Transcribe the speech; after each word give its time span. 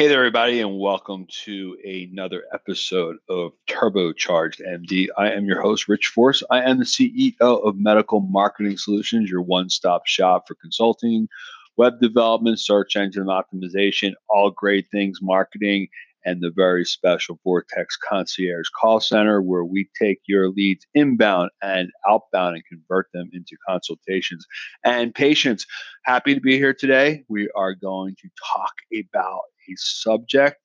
Hey 0.00 0.08
there, 0.08 0.20
everybody, 0.20 0.62
and 0.62 0.78
welcome 0.78 1.26
to 1.44 1.76
another 1.84 2.44
episode 2.54 3.18
of 3.28 3.52
Turbocharged 3.68 4.62
MD. 4.66 5.08
I 5.18 5.30
am 5.32 5.44
your 5.44 5.60
host, 5.60 5.88
Rich 5.88 6.06
Force. 6.06 6.42
I 6.50 6.62
am 6.62 6.78
the 6.78 6.86
CEO 6.86 7.34
of 7.40 7.76
Medical 7.76 8.20
Marketing 8.20 8.78
Solutions, 8.78 9.28
your 9.28 9.42
one 9.42 9.68
stop 9.68 10.06
shop 10.06 10.48
for 10.48 10.54
consulting, 10.54 11.28
web 11.76 12.00
development, 12.00 12.60
search 12.60 12.96
engine 12.96 13.26
optimization, 13.26 14.14
all 14.30 14.50
great 14.50 14.86
things 14.90 15.18
marketing, 15.20 15.88
and 16.24 16.40
the 16.40 16.50
very 16.50 16.86
special 16.86 17.38
Vortex 17.44 17.98
Concierge 17.98 18.68
Call 18.80 19.00
Center, 19.00 19.42
where 19.42 19.66
we 19.66 19.90
take 20.00 20.20
your 20.26 20.48
leads 20.48 20.86
inbound 20.94 21.50
and 21.62 21.90
outbound 22.08 22.54
and 22.54 22.64
convert 22.64 23.08
them 23.12 23.28
into 23.34 23.54
consultations 23.68 24.46
and 24.82 25.14
patients. 25.14 25.66
Happy 26.04 26.34
to 26.34 26.40
be 26.40 26.56
here 26.56 26.72
today. 26.72 27.22
We 27.28 27.50
are 27.54 27.74
going 27.74 28.16
to 28.22 28.28
talk 28.54 28.72
about 28.94 29.42
subject, 29.76 30.60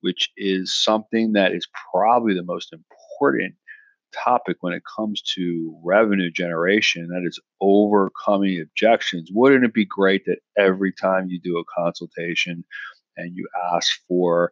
which 0.00 0.30
is 0.36 0.82
something 0.82 1.32
that 1.32 1.52
is 1.52 1.66
probably 1.92 2.34
the 2.34 2.42
most 2.42 2.72
important 2.72 3.54
topic 4.12 4.56
when 4.60 4.72
it 4.72 4.82
comes 4.96 5.22
to 5.22 5.78
revenue 5.84 6.30
generation 6.30 7.08
that 7.08 7.26
is 7.26 7.38
overcoming 7.60 8.60
objections. 8.60 9.30
Wouldn't 9.32 9.64
it 9.64 9.74
be 9.74 9.84
great 9.84 10.24
that 10.26 10.38
every 10.58 10.92
time 10.92 11.28
you 11.28 11.40
do 11.40 11.58
a 11.58 11.64
consultation 11.76 12.64
and 13.16 13.34
you 13.34 13.48
ask 13.72 13.92
for 14.08 14.50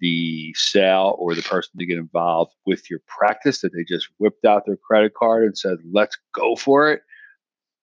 the 0.00 0.54
sale 0.56 1.16
or 1.18 1.34
the 1.34 1.42
person 1.42 1.78
to 1.78 1.86
get 1.86 1.98
involved 1.98 2.54
with 2.66 2.88
your 2.88 3.00
practice 3.06 3.60
that 3.60 3.72
they 3.72 3.84
just 3.84 4.08
whipped 4.18 4.44
out 4.44 4.64
their 4.64 4.76
credit 4.76 5.14
card 5.14 5.44
and 5.44 5.58
said 5.58 5.78
let's 5.92 6.16
go 6.34 6.54
for 6.56 6.90
it? 6.90 7.02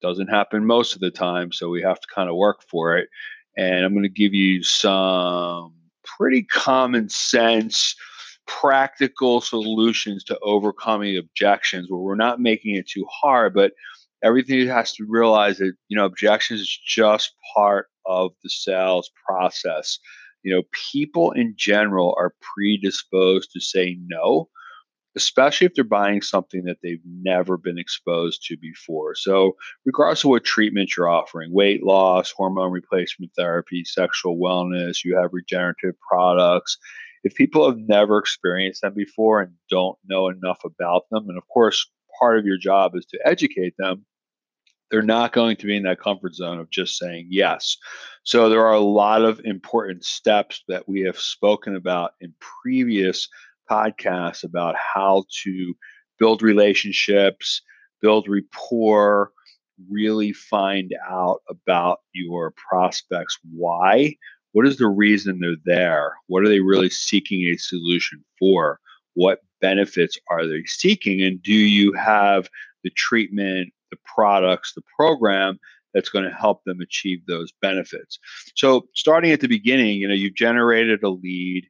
Doesn't 0.02 0.28
happen 0.28 0.66
most 0.66 0.94
of 0.94 1.02
the 1.02 1.12
time 1.12 1.52
so 1.52 1.70
we 1.70 1.82
have 1.82 2.00
to 2.00 2.08
kind 2.14 2.30
of 2.30 2.36
work 2.36 2.62
for 2.70 2.98
it 2.98 3.10
and 3.58 3.86
I'm 3.86 3.94
going 3.94 4.04
to 4.04 4.10
give 4.10 4.34
you 4.34 4.64
some 4.64 5.74
pretty 6.04 6.44
common 6.44 7.10
sense, 7.10 7.96
practical 8.48 9.42
solutions 9.42 10.24
to 10.26 10.40
overcoming 10.40 11.18
objections 11.18 11.90
where 11.90 12.00
we're 12.00 12.16
not 12.16 12.40
making 12.40 12.76
it 12.76 12.88
too 12.88 13.06
hard, 13.10 13.54
but 13.54 13.74
everything 14.24 14.68
has 14.68 14.94
to 14.94 15.06
realize 15.08 15.58
that, 15.58 15.74
you 15.88 15.98
know, 15.98 16.06
objections 16.06 16.62
is 16.62 16.80
just 16.86 17.34
part 17.56 17.88
of 18.06 18.32
the 18.44 18.50
sales 18.50 19.10
process. 19.28 20.00
You 20.44 20.56
know, 20.56 20.64
people 20.92 21.32
in 21.32 21.54
general 21.58 22.16
are 22.20 22.36
predisposed 22.56 23.52
to 23.52 23.60
say 23.60 23.98
no 24.06 24.50
especially 25.16 25.66
if 25.66 25.74
they're 25.74 25.84
buying 25.84 26.22
something 26.22 26.64
that 26.66 26.78
they've 26.84 27.02
never 27.06 27.58
been 27.58 27.78
exposed 27.78 28.44
to 28.46 28.58
before. 28.58 29.16
So, 29.16 29.56
regardless 29.86 30.24
of 30.24 30.30
what 30.32 30.44
treatment 30.44 30.96
you're 30.96 31.10
offering 31.10 31.54
weight 31.54 31.84
loss, 31.84 32.32
hormone 32.32 32.72
replacement 32.72 33.32
therapy, 33.36 33.84
sexual 33.86 34.38
wellness, 34.38 35.04
you 35.04 35.18
have 35.18 35.34
regenerative 35.34 35.96
products. 36.00 36.78
If 37.24 37.34
people 37.36 37.68
have 37.68 37.80
never 37.80 38.18
experienced 38.18 38.82
them 38.82 38.94
before 38.94 39.42
and 39.42 39.54
don't 39.70 39.98
know 40.06 40.28
enough 40.28 40.60
about 40.64 41.04
them, 41.10 41.30
and 41.30 41.38
of 41.38 41.48
course, 41.48 41.90
part 42.20 42.38
of 42.38 42.46
your 42.46 42.58
job 42.58 42.96
is 42.96 43.06
to 43.08 43.20
educate 43.26 43.74
them, 43.78 44.06
they're 44.92 45.02
not 45.02 45.34
going 45.34 45.56
to 45.58 45.66
be 45.66 45.76
in 45.76 45.84
that 45.84 46.00
comfort 46.00 46.36
zone 46.36 46.60
of 46.60 46.70
just 46.70 46.98
saying 46.98 47.28
yes. 47.32 47.78
So, 48.24 48.50
there 48.50 48.66
are 48.66 48.74
a 48.74 48.80
lot 48.80 49.24
of 49.24 49.40
important 49.46 50.04
steps 50.04 50.62
that 50.68 50.90
we 50.90 51.02
have 51.02 51.18
spoken 51.18 51.76
about 51.76 52.16
in 52.20 52.34
previous 52.64 53.30
podcasts 53.70 54.44
about 54.44 54.76
how 54.76 55.26
to 55.44 55.74
build 56.20 56.42
relationships, 56.42 57.62
build 58.02 58.28
rapport, 58.28 59.32
really 59.90 60.32
find 60.32 60.94
out 61.10 61.42
about 61.50 62.00
your 62.14 62.54
prospects. 62.70 63.38
Why? 63.52 64.16
What 64.54 64.66
is 64.66 64.78
the 64.78 64.88
reason 64.88 65.40
they're 65.40 65.56
there? 65.66 66.14
What 66.28 66.44
are 66.44 66.50
they 66.50 66.62
really 66.62 66.90
seeking 66.90 67.42
a 67.42 67.58
solution 67.58 68.24
for? 68.40 68.80
What 69.14 69.40
benefits 69.62 70.18
are 70.30 70.46
they 70.46 70.64
seeking? 70.66 71.22
And 71.22 71.42
do 71.42 71.54
you 71.54 71.94
have 71.94 72.50
the 72.84 72.90
treatment, 72.92 73.74
the 73.92 73.98
products, 74.06 74.74
the 74.74 74.84
program 74.96 75.60
that's 75.94 76.10
going 76.10 76.26
to 76.26 76.32
help 76.32 76.64
them 76.64 76.80
achieve 76.82 77.20
those 77.26 77.52
benefits? 77.62 78.20
So, 78.56 78.88
starting 78.94 79.32
at 79.32 79.42
the 79.42 79.48
beginning, 79.48 79.98
you 79.98 80.08
know, 80.08 80.14
you've 80.14 80.36
generated 80.36 81.04
a 81.04 81.10
lead, 81.10 81.68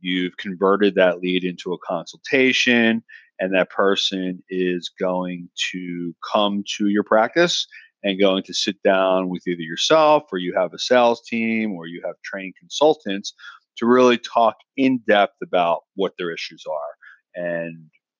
you've 0.00 0.36
converted 0.36 0.94
that 0.94 1.20
lead 1.20 1.44
into 1.44 1.72
a 1.72 1.78
consultation 1.78 3.02
and 3.38 3.54
that 3.54 3.70
person 3.70 4.42
is 4.48 4.90
going 4.98 5.48
to 5.72 6.14
come 6.32 6.64
to 6.76 6.88
your 6.88 7.02
practice 7.02 7.66
and 8.02 8.20
going 8.20 8.42
to 8.44 8.54
sit 8.54 8.76
down 8.82 9.28
with 9.28 9.46
either 9.46 9.62
yourself 9.62 10.24
or 10.32 10.38
you 10.38 10.54
have 10.54 10.72
a 10.72 10.78
sales 10.78 11.22
team 11.26 11.72
or 11.72 11.86
you 11.86 12.02
have 12.04 12.14
trained 12.24 12.54
consultants 12.58 13.34
to 13.76 13.86
really 13.86 14.18
talk 14.18 14.56
in 14.76 15.00
depth 15.08 15.36
about 15.42 15.82
what 15.94 16.12
their 16.18 16.32
issues 16.32 16.64
are 16.70 17.42
and 17.42 17.76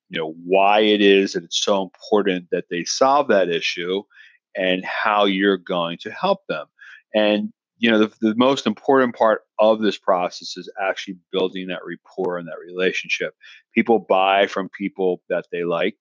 you 0.08 0.18
know 0.18 0.34
why 0.44 0.80
it 0.80 1.00
is 1.00 1.32
that 1.32 1.44
it's 1.44 1.62
so 1.62 1.82
important 1.82 2.46
that 2.52 2.64
they 2.70 2.84
solve 2.84 3.28
that 3.28 3.48
issue 3.48 4.02
and 4.56 4.84
how 4.84 5.24
you're 5.26 5.58
going 5.58 5.98
to 5.98 6.10
help 6.10 6.40
them. 6.48 6.66
And 7.14 7.52
you 7.78 7.90
know 7.90 7.98
the, 7.98 8.12
the 8.20 8.34
most 8.36 8.66
important 8.66 9.14
part 9.14 9.42
of 9.58 9.80
this 9.80 9.98
process 9.98 10.56
is 10.56 10.70
actually 10.80 11.18
building 11.32 11.68
that 11.68 11.84
rapport 11.84 12.38
and 12.38 12.48
that 12.48 12.58
relationship. 12.58 13.34
People 13.74 13.98
buy 13.98 14.46
from 14.46 14.68
people 14.70 15.22
that 15.28 15.46
they 15.52 15.64
like 15.64 15.98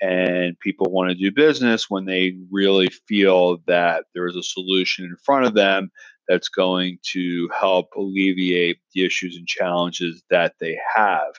and 0.00 0.58
people 0.60 0.90
want 0.90 1.10
to 1.10 1.14
do 1.14 1.30
business 1.30 1.88
when 1.88 2.06
they 2.06 2.36
really 2.50 2.88
feel 3.06 3.58
that 3.66 4.04
there 4.14 4.26
is 4.26 4.36
a 4.36 4.42
solution 4.42 5.04
in 5.04 5.16
front 5.16 5.46
of 5.46 5.54
them 5.54 5.90
that's 6.28 6.48
going 6.48 6.98
to 7.12 7.48
help 7.58 7.88
alleviate 7.96 8.78
the 8.94 9.04
issues 9.04 9.36
and 9.36 9.46
challenges 9.46 10.22
that 10.30 10.54
they 10.60 10.78
have. 10.94 11.34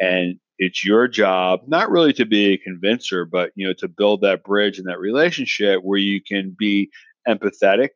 And 0.00 0.38
it's 0.58 0.84
your 0.84 1.08
job 1.08 1.60
not 1.66 1.90
really 1.90 2.12
to 2.14 2.24
be 2.24 2.52
a 2.52 2.58
convincer 2.58 3.24
but 3.24 3.50
you 3.56 3.66
know 3.66 3.74
to 3.74 3.88
build 3.88 4.22
that 4.22 4.42
bridge 4.42 4.78
and 4.78 4.88
that 4.88 4.98
relationship 4.98 5.82
where 5.82 5.98
you 5.98 6.20
can 6.22 6.54
be 6.58 6.90
empathetic 7.28 7.90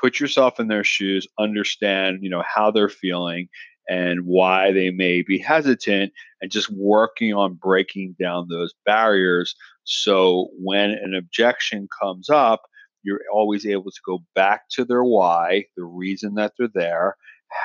put 0.00 0.20
yourself 0.20 0.60
in 0.60 0.68
their 0.68 0.84
shoes, 0.84 1.26
understand, 1.38 2.18
you 2.22 2.30
know, 2.30 2.42
how 2.46 2.70
they're 2.70 2.88
feeling 2.88 3.48
and 3.88 4.20
why 4.24 4.72
they 4.72 4.90
may 4.90 5.22
be 5.22 5.38
hesitant 5.38 6.12
and 6.40 6.50
just 6.50 6.70
working 6.70 7.34
on 7.34 7.54
breaking 7.54 8.16
down 8.18 8.46
those 8.48 8.72
barriers 8.86 9.54
so 9.84 10.48
when 10.58 10.90
an 10.90 11.14
objection 11.14 11.88
comes 12.02 12.30
up, 12.30 12.62
you're 13.02 13.20
always 13.32 13.66
able 13.66 13.90
to 13.90 14.00
go 14.04 14.24
back 14.34 14.62
to 14.70 14.84
their 14.84 15.04
why, 15.04 15.66
the 15.76 15.84
reason 15.84 16.34
that 16.34 16.52
they're 16.58 16.68
there, 16.74 17.16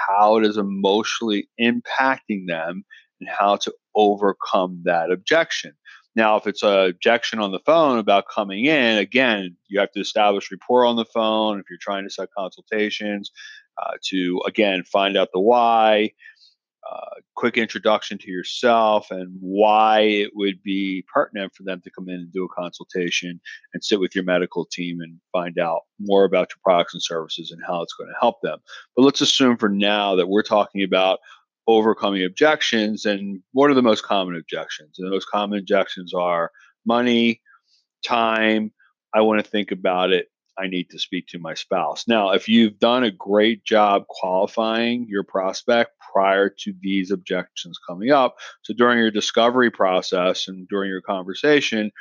how 0.07 0.37
it 0.37 0.45
is 0.45 0.57
emotionally 0.57 1.49
impacting 1.59 2.47
them, 2.47 2.83
and 3.21 3.29
how 3.29 3.55
to 3.55 3.73
overcome 3.95 4.81
that 4.83 5.11
objection. 5.11 5.73
Now, 6.15 6.37
if 6.37 6.47
it's 6.47 6.63
a 6.63 6.89
objection 6.89 7.39
on 7.39 7.51
the 7.51 7.59
phone 7.59 7.99
about 7.99 8.27
coming 8.27 8.65
in, 8.65 8.97
again, 8.97 9.55
you 9.67 9.79
have 9.79 9.91
to 9.91 9.99
establish 9.99 10.51
rapport 10.51 10.85
on 10.85 10.95
the 10.95 11.05
phone. 11.05 11.59
If 11.59 11.65
you're 11.69 11.79
trying 11.79 12.03
to 12.03 12.09
set 12.09 12.29
consultations, 12.35 13.31
uh, 13.81 13.93
to 14.05 14.41
again 14.45 14.83
find 14.83 15.15
out 15.15 15.29
the 15.33 15.39
why, 15.39 16.11
uh, 16.91 17.21
quick 17.35 17.57
introduction 17.57 18.17
to 18.17 18.31
yourself, 18.31 19.11
and 19.11 19.37
why 19.39 20.01
it 20.01 20.31
would 20.33 20.61
be 20.63 21.05
pertinent 21.13 21.53
for 21.53 21.63
them 21.63 21.79
to 21.81 21.91
come 21.91 22.09
in 22.09 22.15
and 22.15 22.33
do 22.33 22.43
a 22.43 22.49
consultation 22.49 23.39
and 23.73 23.83
sit 23.83 23.99
with 23.99 24.15
your 24.15 24.23
medical 24.23 24.65
team 24.65 24.99
and 25.01 25.19
find 25.31 25.59
out 25.59 25.81
more 25.99 26.23
about 26.23 26.49
your 26.49 26.59
products 26.63 26.93
and 26.93 27.03
services 27.03 27.51
and 27.51 27.61
how 27.65 27.81
it's 27.81 27.93
going 27.93 28.09
to 28.09 28.19
help 28.19 28.41
them. 28.41 28.57
But 28.95 29.03
let's 29.03 29.21
assume 29.21 29.57
for 29.57 29.69
now 29.69 30.15
that 30.15 30.27
we're 30.27 30.41
talking 30.41 30.83
about 30.83 31.19
overcoming 31.69 32.25
objections. 32.25 33.05
And 33.05 33.41
what 33.53 33.69
are 33.69 33.75
the 33.75 33.81
most 33.81 34.03
common 34.03 34.35
objections? 34.35 34.95
And 34.97 35.07
the 35.07 35.11
most 35.11 35.29
common 35.29 35.59
objections 35.59 36.13
are 36.13 36.51
money, 36.85 37.41
time. 38.05 38.71
I 39.13 39.21
want 39.21 39.43
to 39.43 39.49
think 39.49 39.71
about 39.71 40.11
it. 40.11 40.27
I 40.57 40.67
need 40.67 40.89
to 40.89 40.99
speak 40.99 41.27
to 41.27 41.39
my 41.39 41.53
spouse. 41.53 42.05
Now, 42.07 42.31
if 42.31 42.49
you've 42.49 42.79
done 42.79 43.03
a 43.03 43.11
great 43.11 43.63
job 43.63 44.07
qualifying 44.09 45.05
your 45.07 45.23
prospect 45.23 45.91
prior 46.11 46.49
to 46.49 46.73
these 46.81 47.11
objections 47.11 47.79
coming 47.87 48.11
up, 48.11 48.35
so 48.63 48.73
during 48.73 48.97
your 48.97 49.11
discovery 49.11 49.71
process 49.71 50.47
and 50.47 50.67
during 50.67 50.89
your 50.89 51.01
conversation, 51.01 51.91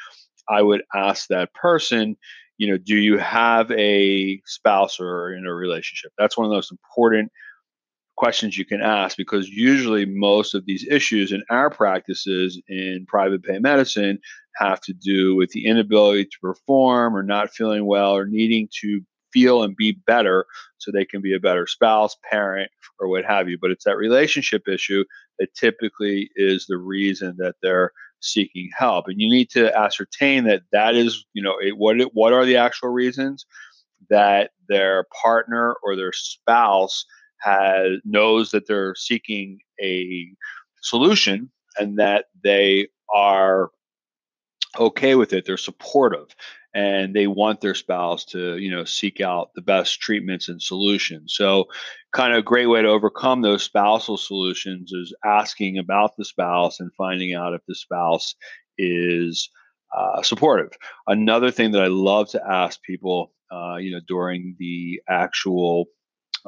I 0.48 0.62
would 0.62 0.82
ask 0.94 1.28
that 1.28 1.52
person, 1.54 2.16
you 2.56 2.68
know, 2.68 2.78
do 2.78 2.96
you 2.96 3.18
have 3.18 3.70
a 3.70 4.40
spouse 4.46 4.98
or 4.98 5.32
in 5.34 5.46
a 5.46 5.54
relationship? 5.54 6.12
That's 6.18 6.36
one 6.36 6.46
of 6.46 6.50
the 6.50 6.56
most 6.56 6.72
important 6.72 7.30
questions 8.18 8.58
you 8.58 8.64
can 8.64 8.80
ask 8.82 9.16
because 9.16 9.48
usually 9.48 10.04
most 10.04 10.52
of 10.52 10.66
these 10.66 10.84
issues 10.90 11.30
in 11.30 11.42
our 11.50 11.70
practices 11.70 12.60
in 12.68 13.06
private 13.06 13.44
pay 13.44 13.60
medicine 13.60 14.18
have 14.56 14.80
to 14.80 14.92
do 14.92 15.36
with 15.36 15.50
the 15.50 15.64
inability 15.64 16.24
to 16.24 16.38
perform 16.42 17.16
or 17.16 17.22
not 17.22 17.50
feeling 17.50 17.86
well 17.86 18.16
or 18.16 18.26
needing 18.26 18.68
to 18.80 19.00
feel 19.32 19.62
and 19.62 19.76
be 19.76 19.92
better 20.04 20.46
so 20.78 20.90
they 20.90 21.04
can 21.04 21.22
be 21.22 21.32
a 21.32 21.38
better 21.38 21.66
spouse, 21.66 22.16
parent, 22.28 22.70
or 22.98 23.08
what 23.08 23.24
have 23.24 23.48
you. 23.48 23.56
But 23.60 23.70
it's 23.70 23.84
that 23.84 23.96
relationship 23.96 24.66
issue 24.66 25.04
that 25.38 25.54
typically 25.54 26.28
is 26.34 26.66
the 26.66 26.78
reason 26.78 27.36
that 27.38 27.54
they're 27.62 27.92
seeking 28.20 28.68
help. 28.76 29.06
And 29.06 29.20
you 29.20 29.30
need 29.30 29.48
to 29.50 29.76
ascertain 29.78 30.42
that 30.44 30.62
that 30.72 30.96
is, 30.96 31.24
you 31.34 31.42
know, 31.42 31.54
what 31.76 31.96
what 32.14 32.32
are 32.32 32.44
the 32.44 32.56
actual 32.56 32.88
reasons 32.88 33.46
that 34.10 34.50
their 34.68 35.06
partner 35.22 35.76
or 35.84 35.94
their 35.94 36.12
spouse 36.12 37.04
has 37.40 37.98
knows 38.04 38.50
that 38.50 38.66
they're 38.66 38.94
seeking 38.94 39.58
a 39.82 40.28
solution 40.82 41.50
and 41.78 41.98
that 41.98 42.26
they 42.42 42.88
are 43.14 43.70
okay 44.78 45.14
with 45.14 45.32
it. 45.32 45.44
They're 45.44 45.56
supportive 45.56 46.34
and 46.74 47.14
they 47.14 47.26
want 47.26 47.60
their 47.60 47.74
spouse 47.74 48.24
to, 48.26 48.58
you 48.58 48.70
know, 48.70 48.84
seek 48.84 49.20
out 49.20 49.50
the 49.54 49.62
best 49.62 50.00
treatments 50.00 50.48
and 50.48 50.60
solutions. 50.60 51.34
So, 51.34 51.66
kind 52.12 52.32
of 52.32 52.40
a 52.40 52.42
great 52.42 52.66
way 52.66 52.82
to 52.82 52.88
overcome 52.88 53.42
those 53.42 53.62
spousal 53.62 54.16
solutions 54.16 54.92
is 54.92 55.14
asking 55.24 55.78
about 55.78 56.16
the 56.16 56.24
spouse 56.24 56.80
and 56.80 56.90
finding 56.94 57.34
out 57.34 57.54
if 57.54 57.62
the 57.66 57.74
spouse 57.74 58.34
is 58.76 59.50
uh, 59.96 60.22
supportive. 60.22 60.70
Another 61.06 61.50
thing 61.50 61.72
that 61.72 61.82
I 61.82 61.88
love 61.88 62.28
to 62.30 62.42
ask 62.46 62.82
people, 62.82 63.32
uh, 63.50 63.76
you 63.76 63.90
know, 63.90 64.00
during 64.06 64.54
the 64.58 65.00
actual 65.08 65.86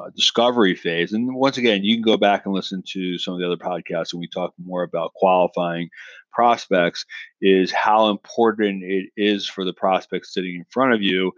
uh, 0.01 0.09
discovery 0.15 0.75
phase. 0.75 1.13
And 1.13 1.33
once 1.35 1.57
again, 1.57 1.83
you 1.83 1.95
can 1.95 2.03
go 2.03 2.17
back 2.17 2.45
and 2.45 2.53
listen 2.53 2.83
to 2.89 3.17
some 3.17 3.33
of 3.33 3.39
the 3.39 3.45
other 3.45 3.57
podcasts 3.57 4.13
and 4.13 4.19
we 4.19 4.27
talk 4.27 4.53
more 4.63 4.83
about 4.83 5.13
qualifying 5.13 5.89
prospects 6.31 7.05
is 7.41 7.71
how 7.71 8.09
important 8.09 8.83
it 8.83 9.09
is 9.17 9.47
for 9.47 9.65
the 9.65 9.73
prospect 9.73 10.25
sitting 10.25 10.55
in 10.55 10.65
front 10.69 10.93
of 10.93 11.01
you 11.01 11.31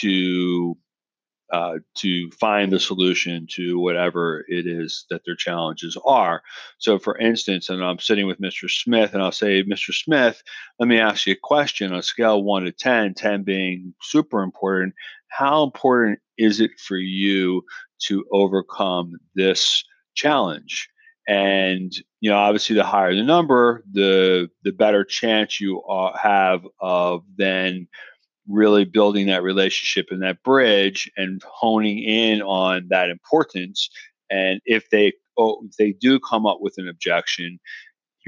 to 0.00 0.76
uh, 1.50 1.78
to 1.96 2.30
find 2.32 2.70
the 2.70 2.78
solution 2.78 3.46
to 3.50 3.78
whatever 3.78 4.44
it 4.48 4.66
is 4.66 5.06
that 5.08 5.22
their 5.24 5.34
challenges 5.34 5.96
are. 6.04 6.42
So, 6.76 6.98
for 6.98 7.16
instance, 7.16 7.70
and 7.70 7.82
I'm 7.82 7.98
sitting 7.98 8.26
with 8.26 8.38
Mr. 8.38 8.70
Smith, 8.70 9.14
and 9.14 9.22
I'll 9.22 9.32
say, 9.32 9.62
Mr. 9.62 9.94
Smith, 9.94 10.42
let 10.78 10.90
me 10.90 10.98
ask 10.98 11.26
you 11.26 11.32
a 11.32 11.36
question 11.42 11.90
on 11.90 12.00
a 12.00 12.02
scale 12.02 12.42
one 12.42 12.64
to 12.64 12.72
10, 12.72 13.14
10 13.14 13.44
being 13.44 13.94
super 14.02 14.42
important. 14.42 14.94
How 15.28 15.62
important 15.62 16.18
is 16.36 16.60
it 16.60 16.72
for 16.78 16.98
you 16.98 17.62
to 18.06 18.24
overcome 18.32 19.12
this 19.34 19.84
challenge? 20.14 20.88
And 21.26 21.92
you 22.20 22.30
know, 22.30 22.38
obviously, 22.38 22.74
the 22.74 22.84
higher 22.84 23.14
the 23.14 23.22
number, 23.22 23.84
the 23.92 24.48
the 24.64 24.72
better 24.72 25.04
chance 25.04 25.60
you 25.60 25.82
have 26.20 26.62
of 26.80 27.22
then 27.36 27.86
really 28.48 28.84
building 28.84 29.26
that 29.26 29.42
relationship 29.42 30.06
and 30.10 30.22
that 30.22 30.42
bridge 30.42 31.10
and 31.16 31.42
honing 31.44 31.98
in 31.98 32.40
on 32.40 32.86
that 32.88 33.10
importance. 33.10 33.90
And 34.30 34.60
if 34.64 34.88
they 34.90 35.12
oh, 35.38 35.62
if 35.68 35.76
they 35.76 35.92
do 35.92 36.18
come 36.18 36.46
up 36.46 36.58
with 36.60 36.74
an 36.78 36.88
objection, 36.88 37.58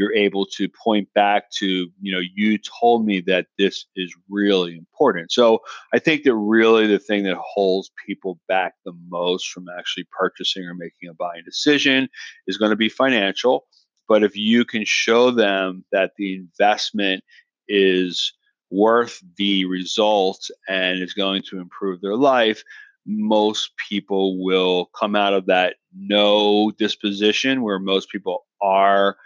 you're 0.01 0.15
able 0.15 0.47
to 0.47 0.67
point 0.67 1.13
back 1.15 1.51
to, 1.51 1.87
you 2.01 2.11
know, 2.11 2.23
you 2.35 2.57
told 2.57 3.05
me 3.05 3.21
that 3.21 3.49
this 3.59 3.85
is 3.97 4.11
really 4.31 4.75
important. 4.75 5.31
So 5.31 5.59
I 5.93 5.99
think 5.99 6.23
that 6.23 6.35
really 6.35 6.87
the 6.87 6.99
thing 6.99 7.25
that 7.25 7.37
holds 7.37 7.91
people 8.07 8.41
back 8.49 8.73
the 8.87 8.95
most 9.11 9.51
from 9.51 9.67
actually 9.79 10.07
purchasing 10.11 10.65
or 10.65 10.73
making 10.73 11.11
a 11.11 11.15
buying 11.15 11.43
decision 11.45 12.09
is 12.47 12.57
going 12.57 12.71
to 12.71 12.77
be 12.77 12.89
financial. 12.89 13.67
But 14.09 14.23
if 14.23 14.35
you 14.35 14.65
can 14.65 14.87
show 14.87 15.31
them 15.31 15.85
that 15.93 16.13
the 16.17 16.35
investment 16.35 17.23
is 17.69 18.33
worth 18.71 19.23
the 19.37 19.67
results 19.67 20.51
and 20.67 21.03
is 21.03 21.13
going 21.13 21.43
to 21.51 21.59
improve 21.59 22.01
their 22.01 22.17
life, 22.17 22.65
most 23.05 23.73
people 23.91 24.43
will 24.43 24.87
come 24.99 25.15
out 25.15 25.35
of 25.35 25.45
that 25.47 25.77
no 25.95 26.71
disposition 26.79 27.61
where 27.61 27.79
most 27.79 28.09
people 28.09 28.47
are 28.63 29.19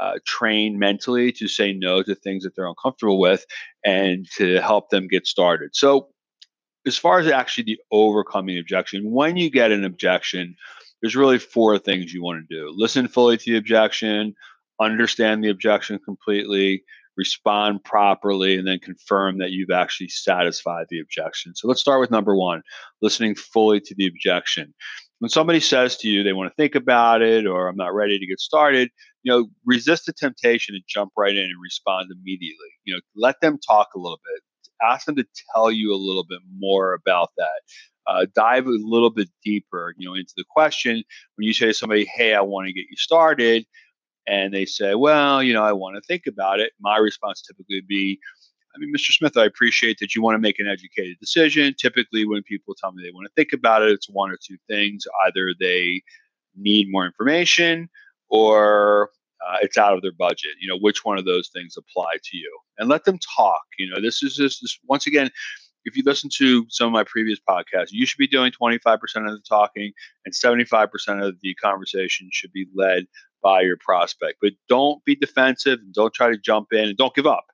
uh, 0.00 0.14
trained 0.26 0.78
mentally 0.78 1.30
to 1.32 1.46
say 1.46 1.72
no 1.72 2.02
to 2.02 2.14
things 2.14 2.44
that 2.44 2.56
they're 2.56 2.66
uncomfortable 2.66 3.20
with 3.20 3.44
and 3.84 4.26
to 4.36 4.60
help 4.60 4.90
them 4.90 5.08
get 5.08 5.26
started. 5.26 5.70
So, 5.74 6.08
as 6.86 6.96
far 6.96 7.18
as 7.18 7.26
actually 7.26 7.64
the 7.64 7.80
overcoming 7.92 8.58
objection, 8.58 9.10
when 9.10 9.36
you 9.36 9.50
get 9.50 9.70
an 9.70 9.84
objection, 9.84 10.56
there's 11.02 11.16
really 11.16 11.38
four 11.38 11.78
things 11.78 12.12
you 12.12 12.22
want 12.22 12.48
to 12.48 12.54
do 12.54 12.72
listen 12.74 13.08
fully 13.08 13.36
to 13.36 13.50
the 13.52 13.58
objection, 13.58 14.34
understand 14.80 15.44
the 15.44 15.50
objection 15.50 15.98
completely, 15.98 16.82
respond 17.16 17.84
properly, 17.84 18.56
and 18.56 18.66
then 18.66 18.78
confirm 18.78 19.38
that 19.38 19.50
you've 19.50 19.70
actually 19.70 20.08
satisfied 20.08 20.86
the 20.88 21.00
objection. 21.00 21.54
So 21.54 21.68
let's 21.68 21.80
start 21.80 22.00
with 22.00 22.10
number 22.10 22.34
one 22.34 22.62
listening 23.02 23.34
fully 23.34 23.80
to 23.80 23.94
the 23.94 24.06
objection. 24.06 24.72
When 25.18 25.28
somebody 25.28 25.60
says 25.60 25.98
to 25.98 26.08
you 26.08 26.22
they 26.22 26.32
want 26.32 26.50
to 26.50 26.56
think 26.56 26.74
about 26.74 27.20
it 27.20 27.46
or 27.46 27.68
I'm 27.68 27.76
not 27.76 27.94
ready 27.94 28.18
to 28.18 28.26
get 28.26 28.40
started, 28.40 28.90
you 29.22 29.32
know, 29.32 29.48
resist 29.64 30.06
the 30.06 30.12
temptation 30.12 30.74
to 30.74 30.80
jump 30.88 31.12
right 31.16 31.34
in 31.34 31.44
and 31.44 31.62
respond 31.62 32.10
immediately. 32.10 32.68
You 32.84 32.94
know, 32.94 33.00
let 33.14 33.40
them 33.40 33.58
talk 33.58 33.88
a 33.94 33.98
little 33.98 34.20
bit. 34.24 34.42
Ask 34.82 35.06
them 35.06 35.16
to 35.16 35.26
tell 35.54 35.70
you 35.70 35.92
a 35.92 35.96
little 35.96 36.24
bit 36.24 36.40
more 36.58 36.94
about 36.94 37.30
that. 37.36 37.60
Uh, 38.06 38.26
dive 38.34 38.66
a 38.66 38.70
little 38.70 39.10
bit 39.10 39.28
deeper, 39.44 39.94
you 39.98 40.08
know, 40.08 40.14
into 40.14 40.32
the 40.36 40.44
question. 40.48 41.02
When 41.36 41.46
you 41.46 41.52
say 41.52 41.66
to 41.66 41.74
somebody, 41.74 42.06
"Hey, 42.06 42.34
I 42.34 42.40
want 42.40 42.66
to 42.66 42.72
get 42.72 42.86
you 42.90 42.96
started," 42.96 43.66
and 44.26 44.54
they 44.54 44.64
say, 44.64 44.94
"Well, 44.94 45.42
you 45.42 45.52
know, 45.52 45.62
I 45.62 45.72
want 45.72 45.96
to 45.96 46.02
think 46.02 46.26
about 46.26 46.60
it," 46.60 46.72
my 46.80 46.96
response 46.96 47.42
typically 47.42 47.76
would 47.76 47.86
be, 47.86 48.18
I 48.74 48.78
mean, 48.78 48.92
Mr. 48.94 49.12
Smith, 49.12 49.36
I 49.36 49.44
appreciate 49.44 49.98
that 50.00 50.14
you 50.14 50.22
want 50.22 50.36
to 50.36 50.40
make 50.40 50.58
an 50.58 50.66
educated 50.66 51.18
decision. 51.20 51.74
Typically, 51.78 52.24
when 52.24 52.42
people 52.44 52.74
tell 52.74 52.92
me 52.92 53.02
they 53.02 53.12
want 53.12 53.26
to 53.26 53.32
think 53.34 53.52
about 53.52 53.82
it, 53.82 53.92
it's 53.92 54.08
one 54.08 54.30
or 54.30 54.38
two 54.44 54.56
things. 54.68 55.04
Either 55.26 55.54
they 55.58 56.02
need 56.56 56.90
more 56.90 57.06
information 57.06 57.88
or 58.30 59.10
uh, 59.46 59.58
it's 59.62 59.78
out 59.78 59.94
of 59.94 60.02
their 60.02 60.12
budget. 60.12 60.52
You 60.60 60.68
know, 60.68 60.78
which 60.78 61.04
one 61.04 61.18
of 61.18 61.24
those 61.26 61.50
things 61.54 61.76
apply 61.76 62.14
to 62.24 62.36
you? 62.36 62.58
And 62.78 62.88
let 62.88 63.04
them 63.04 63.18
talk. 63.36 63.62
You 63.78 63.90
know, 63.90 64.00
this 64.00 64.22
is 64.22 64.36
just 64.36 64.60
this, 64.62 64.78
once 64.88 65.06
again, 65.06 65.30
if 65.84 65.96
you 65.96 66.02
listen 66.06 66.30
to 66.38 66.66
some 66.70 66.88
of 66.88 66.92
my 66.92 67.04
previous 67.04 67.40
podcasts, 67.48 67.88
you 67.90 68.06
should 68.06 68.18
be 68.18 68.28
doing 68.28 68.52
25% 68.52 68.96
of 68.96 69.32
the 69.32 69.42
talking 69.48 69.92
and 70.26 70.34
75% 70.34 70.88
of 71.26 71.36
the 71.42 71.54
conversation 71.56 72.28
should 72.32 72.52
be 72.52 72.66
led 72.74 73.06
by 73.42 73.62
your 73.62 73.78
prospect. 73.78 74.38
But 74.42 74.52
don't 74.68 75.04
be 75.06 75.16
defensive 75.16 75.80
and 75.80 75.94
don't 75.94 76.14
try 76.14 76.30
to 76.30 76.38
jump 76.38 76.68
in 76.72 76.90
and 76.90 76.98
don't 76.98 77.14
give 77.14 77.26
up. 77.26 77.44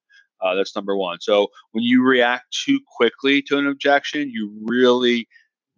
Uh, 0.43 0.55
that's 0.55 0.77
number 0.77 0.97
one. 0.97 1.19
So 1.21 1.49
when 1.73 1.85
you 1.85 2.05
react 2.05 2.45
too 2.67 2.81
quickly 2.97 3.43
to 3.43 3.59
an 3.59 3.67
objection, 3.69 4.31
you 4.31 4.53
really 4.67 5.29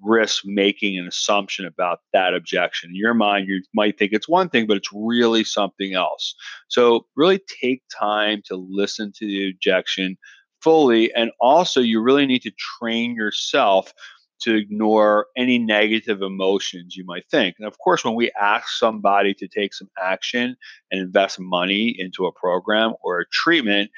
risk 0.02 0.42
making 0.44 0.98
an 0.98 1.06
assumption 1.06 1.66
about 1.66 2.00
that 2.12 2.34
objection. 2.34 2.90
In 2.90 2.96
your 2.96 3.14
mind, 3.14 3.48
you 3.48 3.62
might 3.74 3.98
think 3.98 4.12
it's 4.12 4.28
one 4.28 4.48
thing, 4.48 4.66
but 4.66 4.76
it's 4.76 4.90
really 4.92 5.44
something 5.44 5.94
else. 5.94 6.34
So, 6.68 7.06
really 7.16 7.40
take 7.62 7.82
time 7.98 8.42
to 8.46 8.56
listen 8.56 9.12
to 9.18 9.26
the 9.26 9.50
objection 9.50 10.16
fully. 10.62 11.12
And 11.14 11.30
also, 11.40 11.80
you 11.80 12.00
really 12.00 12.26
need 12.26 12.42
to 12.42 12.52
train 12.78 13.14
yourself 13.14 13.92
to 14.40 14.54
ignore 14.54 15.26
any 15.36 15.58
negative 15.58 16.22
emotions 16.22 16.96
you 16.96 17.04
might 17.04 17.28
think. 17.30 17.56
And 17.58 17.66
of 17.66 17.78
course, 17.78 18.04
when 18.04 18.14
we 18.14 18.30
ask 18.40 18.68
somebody 18.68 19.34
to 19.34 19.48
take 19.48 19.74
some 19.74 19.90
action 20.00 20.56
and 20.90 21.00
invest 21.00 21.40
money 21.40 21.94
into 21.98 22.26
a 22.26 22.32
program 22.32 22.94
or 23.02 23.20
a 23.20 23.28
treatment, 23.32 23.90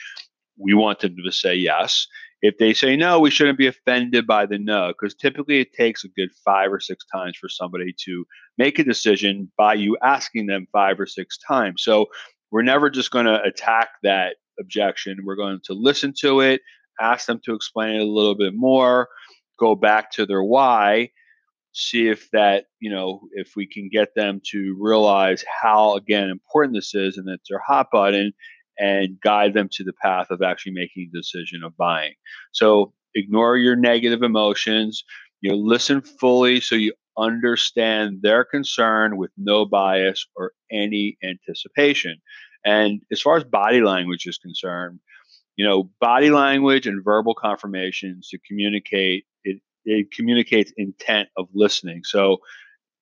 we 0.57 0.75
want 0.75 1.01
them 1.01 1.17
to 1.23 1.33
say 1.33 1.55
yes. 1.55 2.07
If 2.43 2.57
they 2.59 2.73
say 2.73 2.97
no, 2.97 3.21
we 3.21 3.31
shouldn't 3.31 3.59
be 3.59 3.67
offended 3.67 4.27
by 4.27 4.47
the 4.47 4.59
no, 4.59 4.89
because 4.89 5.15
typically 5.15 5.61
it 5.61 5.75
takes 5.75 6.05
a 6.05 6.09
good 6.09 6.31
five 6.45 6.73
or 6.73 6.81
six 6.81 7.05
times 7.13 7.37
for 7.39 7.49
somebody 7.49 7.95
to 8.07 8.25
make 8.57 8.79
a 8.79 8.85
decision 8.85 9.51
by 9.59 9.75
you 9.75 9.99
asking 10.03 10.47
them 10.47 10.67
five 10.73 10.99
or 10.99 11.07
six 11.07 11.37
times. 11.37 11.83
So 11.83 12.07
we're 12.51 12.63
never 12.63 12.89
just 12.89 13.11
going 13.11 13.27
to 13.27 13.43
attack 13.43 13.91
that 14.03 14.37
objection. 14.59 15.19
We're 15.25 15.37
going 15.37 15.61
to 15.65 15.75
listen 15.75 16.15
to 16.21 16.41
it, 16.41 16.63
ask 17.01 17.27
them 17.27 17.41
to 17.45 17.55
explain 17.55 17.97
it 17.97 18.03
a 18.03 18.07
little 18.07 18.35
bit 18.35 18.55
more, 18.55 19.09
go 19.59 19.75
back 19.75 20.11
to 20.13 20.25
their 20.25 20.43
why, 20.43 21.11
see 21.73 22.09
if 22.09 22.31
that, 22.33 22.65
you 22.81 22.91
know, 22.91 23.21
if 23.33 23.53
we 23.55 23.67
can 23.67 23.89
get 23.93 24.15
them 24.17 24.41
to 24.51 24.77
realize 24.81 25.45
how, 25.63 25.95
again, 25.95 26.31
important 26.31 26.75
this 26.75 26.95
is 26.95 27.19
and 27.19 27.29
it's 27.29 27.49
their 27.51 27.63
hot 27.65 27.89
button 27.93 28.33
and 28.81 29.21
guide 29.21 29.53
them 29.53 29.69
to 29.71 29.85
the 29.85 29.93
path 30.03 30.29
of 30.31 30.43
actually 30.43 30.73
making 30.73 31.11
a 31.13 31.17
decision 31.17 31.63
of 31.63 31.77
buying. 31.77 32.15
So 32.53 32.95
ignore 33.15 33.57
your 33.57 33.77
negative 33.77 34.23
emotions. 34.23 35.05
You 35.43 35.51
know, 35.51 35.57
listen 35.57 36.01
fully 36.01 36.61
so 36.61 36.75
you 36.75 36.95
understand 37.19 38.21
their 38.23 38.45
concern 38.45 39.19
with 39.19 39.31
no 39.37 39.67
bias 39.67 40.27
or 40.35 40.53
any 40.73 41.19
anticipation. 41.23 42.17
And 42.65 43.03
as 43.13 43.21
far 43.21 43.37
as 43.37 43.45
body 43.45 43.83
language 43.83 44.27
is 44.27 44.39
concerned, 44.39 45.01
you 45.57 45.67
know, 45.67 45.91
body 46.01 46.31
language 46.31 46.87
and 46.87 47.05
verbal 47.05 47.35
confirmations 47.35 48.29
to 48.29 48.39
communicate 48.47 49.27
it, 49.45 49.61
it 49.85 50.11
communicates 50.11 50.73
intent 50.77 51.29
of 51.37 51.49
listening. 51.55 52.03
So 52.05 52.39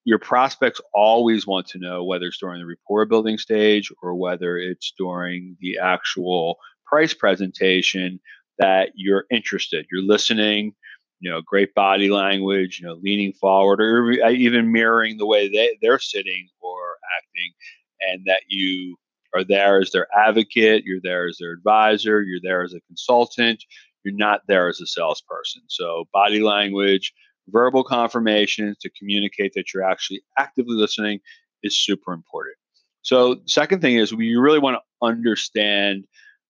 your 0.09 0.19
prospects 0.19 0.81
always 0.95 1.47
want 1.47 1.67
to 1.67 1.79
know 1.79 2.03
whether 2.03 2.29
it's 2.29 2.39
during 2.39 2.61
the 2.61 2.67
rapport 2.67 3.05
building 3.05 3.37
stage 3.37 3.93
or 4.03 4.15
whether 4.15 4.57
it's 4.57 4.95
during 4.97 5.55
the 5.61 5.79
actual 5.79 6.57
price 6.87 7.13
presentation 7.13 8.19
that 8.59 8.89
you're 8.95 9.27
interested. 9.31 9.85
You're 9.93 10.01
listening, 10.01 10.73
you 11.21 11.31
know, 11.31 11.43
great 11.43 11.75
body 11.75 12.09
language, 12.09 12.81
you 12.81 12.87
know, 12.87 12.95
leaning 12.95 13.35
forward 13.35 13.83
or 13.83 14.11
even 14.31 14.61
uh, 14.61 14.69
mirroring 14.71 15.19
the 15.19 15.27
way 15.27 15.47
they, 15.47 15.77
they're 15.83 15.99
sitting 15.99 16.49
or 16.59 16.81
acting, 17.19 17.53
and 18.01 18.25
that 18.25 18.41
you 18.49 18.97
are 19.35 19.45
there 19.45 19.79
as 19.79 19.91
their 19.91 20.07
advocate, 20.17 20.85
you're 20.87 21.03
there 21.03 21.29
as 21.29 21.37
their 21.39 21.53
advisor, 21.53 22.23
you're 22.23 22.41
there 22.43 22.63
as 22.63 22.73
a 22.73 22.81
consultant, 22.87 23.63
you're 24.05 24.15
not 24.15 24.41
there 24.49 24.71
as 24.71 24.81
a 24.81 24.87
salesperson. 24.87 25.65
So, 25.69 26.07
body 26.15 26.41
language, 26.41 27.13
verbal 27.51 27.85
confirmations 27.85 28.77
to 28.79 28.91
communicate 28.91 29.53
that 29.55 29.73
you're 29.73 29.83
actually 29.83 30.23
actively 30.39 30.77
listening 30.77 31.21
is 31.63 31.79
super 31.79 32.13
important. 32.13 32.57
So, 33.03 33.41
second 33.47 33.81
thing 33.81 33.97
is 33.97 34.15
we 34.15 34.37
really 34.37 34.59
want 34.59 34.77
to 34.77 35.07
understand 35.07 36.05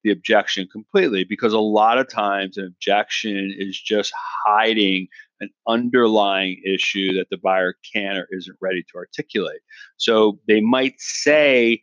the 0.04 0.10
objection 0.10 0.68
completely 0.70 1.24
because 1.24 1.52
a 1.52 1.58
lot 1.58 1.98
of 1.98 2.08
times 2.08 2.56
an 2.56 2.64
objection 2.64 3.54
is 3.58 3.80
just 3.80 4.12
hiding 4.46 5.08
an 5.40 5.50
underlying 5.66 6.60
issue 6.64 7.12
that 7.14 7.26
the 7.30 7.38
buyer 7.38 7.74
can 7.92 8.16
or 8.16 8.26
isn't 8.30 8.56
ready 8.60 8.82
to 8.82 8.96
articulate. 8.96 9.60
So 9.96 10.38
they 10.48 10.60
might 10.60 10.94
say, 10.98 11.82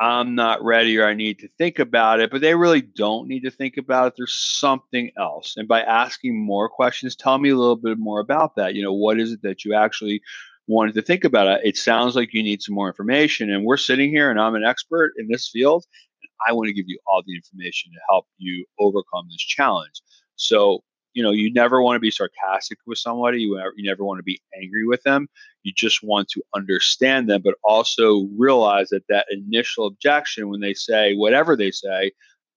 I'm 0.00 0.36
not 0.36 0.62
ready 0.62 0.96
or 0.98 1.06
I 1.06 1.14
need 1.14 1.40
to 1.40 1.48
think 1.58 1.80
about 1.80 2.20
it, 2.20 2.30
but 2.30 2.40
they 2.40 2.54
really 2.54 2.82
don't 2.82 3.26
need 3.26 3.42
to 3.44 3.50
think 3.50 3.76
about 3.76 4.08
it. 4.08 4.14
There's 4.16 4.34
something 4.34 5.10
else. 5.18 5.54
And 5.56 5.66
by 5.66 5.82
asking 5.82 6.38
more 6.38 6.68
questions, 6.68 7.16
tell 7.16 7.38
me 7.38 7.48
a 7.48 7.56
little 7.56 7.76
bit 7.76 7.98
more 7.98 8.20
about 8.20 8.54
that. 8.56 8.74
You 8.74 8.82
know, 8.84 8.92
what 8.92 9.18
is 9.18 9.32
it 9.32 9.42
that 9.42 9.64
you 9.64 9.74
actually 9.74 10.22
wanted 10.68 10.94
to 10.94 11.02
think 11.02 11.24
about? 11.24 11.64
It 11.64 11.76
sounds 11.76 12.14
like 12.14 12.32
you 12.32 12.44
need 12.44 12.62
some 12.62 12.76
more 12.76 12.86
information. 12.86 13.50
And 13.50 13.64
we're 13.64 13.76
sitting 13.76 14.10
here 14.10 14.30
and 14.30 14.40
I'm 14.40 14.54
an 14.54 14.64
expert 14.64 15.14
in 15.18 15.26
this 15.28 15.48
field. 15.48 15.84
And 16.22 16.30
I 16.48 16.52
want 16.52 16.68
to 16.68 16.74
give 16.74 16.86
you 16.86 17.00
all 17.06 17.22
the 17.26 17.34
information 17.34 17.90
to 17.92 17.98
help 18.08 18.26
you 18.36 18.66
overcome 18.78 19.26
this 19.28 19.42
challenge. 19.42 20.00
So 20.36 20.84
you 21.18 21.24
know 21.24 21.32
you 21.32 21.52
never 21.52 21.82
want 21.82 21.96
to 21.96 22.00
be 22.00 22.10
sarcastic 22.10 22.78
with 22.86 22.98
somebody 22.98 23.42
you, 23.42 23.58
you 23.76 23.88
never 23.88 24.04
want 24.04 24.18
to 24.18 24.22
be 24.22 24.40
angry 24.60 24.86
with 24.86 25.02
them 25.02 25.28
you 25.64 25.72
just 25.76 26.02
want 26.02 26.28
to 26.28 26.42
understand 26.54 27.28
them 27.28 27.42
but 27.44 27.54
also 27.64 28.28
realize 28.36 28.88
that 28.90 29.06
that 29.08 29.26
initial 29.30 29.86
objection 29.86 30.48
when 30.48 30.60
they 30.60 30.74
say 30.74 31.14
whatever 31.14 31.56
they 31.56 31.70
say 31.70 32.12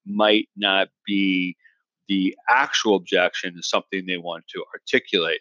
might 0.06 0.48
not 0.56 0.90
be 1.06 1.56
the 2.08 2.36
actual 2.50 2.96
objection 2.96 3.56
is 3.58 3.70
something 3.70 4.06
they 4.06 4.18
want 4.18 4.44
to 4.50 4.64
articulate. 4.74 5.40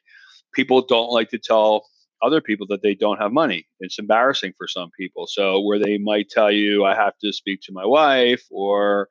People 0.54 0.82
don't 0.82 1.10
like 1.10 1.28
to 1.30 1.38
tell 1.38 1.86
other 2.22 2.40
people 2.40 2.66
that 2.68 2.82
they 2.82 2.94
don't 2.94 3.18
have 3.18 3.32
money. 3.32 3.66
It's 3.80 3.98
embarrassing 3.98 4.52
for 4.56 4.68
some 4.68 4.90
people. 4.96 5.26
So 5.26 5.60
where 5.60 5.78
they 5.78 5.98
might 5.98 6.28
tell 6.28 6.50
you 6.50 6.84
i 6.84 6.94
have 6.94 7.16
to 7.24 7.32
speak 7.32 7.60
to 7.62 7.72
my 7.72 7.84
wife 7.84 8.44
or 8.50 9.08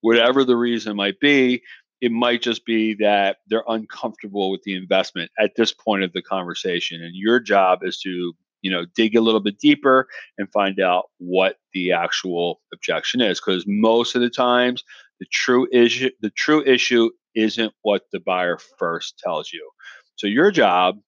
whatever 0.00 0.44
the 0.44 0.56
reason 0.56 0.96
might 0.96 1.20
be 1.20 1.62
it 2.02 2.10
might 2.10 2.42
just 2.42 2.66
be 2.66 2.94
that 2.94 3.36
they're 3.46 3.62
uncomfortable 3.68 4.50
with 4.50 4.62
the 4.64 4.74
investment 4.74 5.30
at 5.38 5.52
this 5.56 5.72
point 5.72 6.02
of 6.02 6.12
the 6.12 6.20
conversation. 6.20 7.00
And 7.00 7.14
your 7.14 7.38
job 7.38 7.78
is 7.82 7.98
to 8.00 8.34
you 8.60 8.70
know 8.70 8.84
dig 8.94 9.16
a 9.16 9.20
little 9.20 9.40
bit 9.40 9.58
deeper 9.58 10.08
and 10.36 10.52
find 10.52 10.80
out 10.80 11.06
what 11.18 11.56
the 11.72 11.92
actual 11.92 12.60
objection 12.74 13.20
is 13.20 13.40
because 13.40 13.64
most 13.66 14.14
of 14.14 14.20
the 14.20 14.30
times 14.30 14.84
the 15.20 15.26
true 15.32 15.66
issue 15.72 16.10
the 16.20 16.30
true 16.30 16.62
issue 16.64 17.08
isn't 17.34 17.72
what 17.82 18.02
the 18.12 18.20
buyer 18.20 18.58
first 18.78 19.18
tells 19.18 19.52
you. 19.52 19.70
So 20.16 20.26
your 20.26 20.50
job 20.50 20.98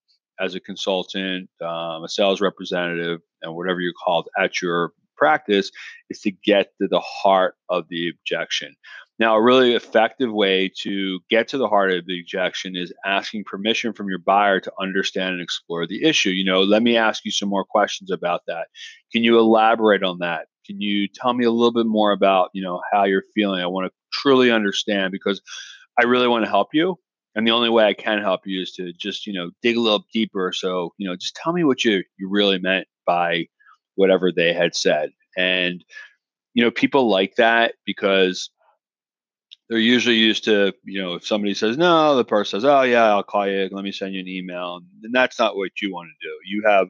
as 0.40 0.54
a 0.54 0.60
consultant 0.60 1.50
um, 1.60 2.04
a 2.04 2.08
sales 2.08 2.40
representative 2.40 3.20
and 3.42 3.54
whatever 3.54 3.80
you're 3.80 3.92
called 4.04 4.28
at 4.38 4.62
your 4.62 4.92
practice 5.16 5.70
is 6.10 6.20
to 6.20 6.30
get 6.30 6.68
to 6.80 6.88
the 6.88 7.00
heart 7.00 7.54
of 7.68 7.84
the 7.88 8.08
objection 8.08 8.74
now, 9.18 9.36
a 9.36 9.42
really 9.42 9.74
effective 9.74 10.32
way 10.32 10.72
to 10.80 11.20
get 11.30 11.46
to 11.48 11.58
the 11.58 11.68
heart 11.68 11.92
of 11.92 12.04
the 12.04 12.18
objection 12.20 12.74
is 12.74 12.92
asking 13.06 13.44
permission 13.44 13.92
from 13.92 14.08
your 14.08 14.18
buyer 14.18 14.58
to 14.58 14.72
understand 14.80 15.34
and 15.34 15.42
explore 15.42 15.86
the 15.86 16.02
issue. 16.02 16.30
You 16.30 16.44
know, 16.44 16.62
let 16.62 16.82
me 16.82 16.96
ask 16.96 17.24
you 17.24 17.30
some 17.30 17.48
more 17.48 17.64
questions 17.64 18.10
about 18.10 18.42
that. 18.48 18.66
Can 19.12 19.22
you 19.22 19.38
elaborate 19.38 20.02
on 20.02 20.18
that? 20.18 20.46
Can 20.66 20.80
you 20.80 21.06
tell 21.06 21.32
me 21.32 21.44
a 21.44 21.52
little 21.52 21.72
bit 21.72 21.86
more 21.86 22.10
about, 22.10 22.50
you 22.54 22.62
know, 22.62 22.80
how 22.92 23.04
you're 23.04 23.22
feeling? 23.34 23.60
I 23.62 23.66
want 23.66 23.86
to 23.86 23.92
truly 24.12 24.50
understand 24.50 25.12
because 25.12 25.40
I 25.98 26.04
really 26.04 26.26
want 26.26 26.44
to 26.44 26.50
help 26.50 26.68
you. 26.72 26.96
And 27.36 27.46
the 27.46 27.52
only 27.52 27.70
way 27.70 27.84
I 27.84 27.94
can 27.94 28.20
help 28.20 28.46
you 28.46 28.62
is 28.62 28.72
to 28.72 28.92
just, 28.92 29.26
you 29.26 29.32
know, 29.32 29.50
dig 29.62 29.76
a 29.76 29.80
little 29.80 30.04
deeper. 30.12 30.52
So, 30.52 30.92
you 30.98 31.08
know, 31.08 31.14
just 31.14 31.36
tell 31.36 31.52
me 31.52 31.62
what 31.62 31.84
you 31.84 32.02
you 32.16 32.28
really 32.28 32.58
meant 32.58 32.88
by 33.06 33.46
whatever 33.94 34.32
they 34.32 34.52
had 34.52 34.74
said. 34.74 35.10
And, 35.36 35.84
you 36.54 36.62
know, 36.64 36.70
people 36.70 37.08
like 37.08 37.36
that 37.36 37.74
because 37.84 38.50
they're 39.68 39.78
usually 39.78 40.16
used 40.16 40.44
to, 40.44 40.72
you 40.84 41.02
know, 41.02 41.14
if 41.14 41.26
somebody 41.26 41.54
says 41.54 41.76
no, 41.76 42.16
the 42.16 42.24
person 42.24 42.60
says, 42.60 42.64
"Oh 42.64 42.82
yeah, 42.82 43.04
I'll 43.04 43.22
call 43.22 43.48
you. 43.48 43.68
Let 43.72 43.84
me 43.84 43.92
send 43.92 44.14
you 44.14 44.20
an 44.20 44.28
email." 44.28 44.80
And 45.02 45.14
that's 45.14 45.38
not 45.38 45.56
what 45.56 45.70
you 45.80 45.92
want 45.92 46.08
to 46.08 46.28
do. 46.28 46.34
You 46.44 46.62
have 46.66 46.88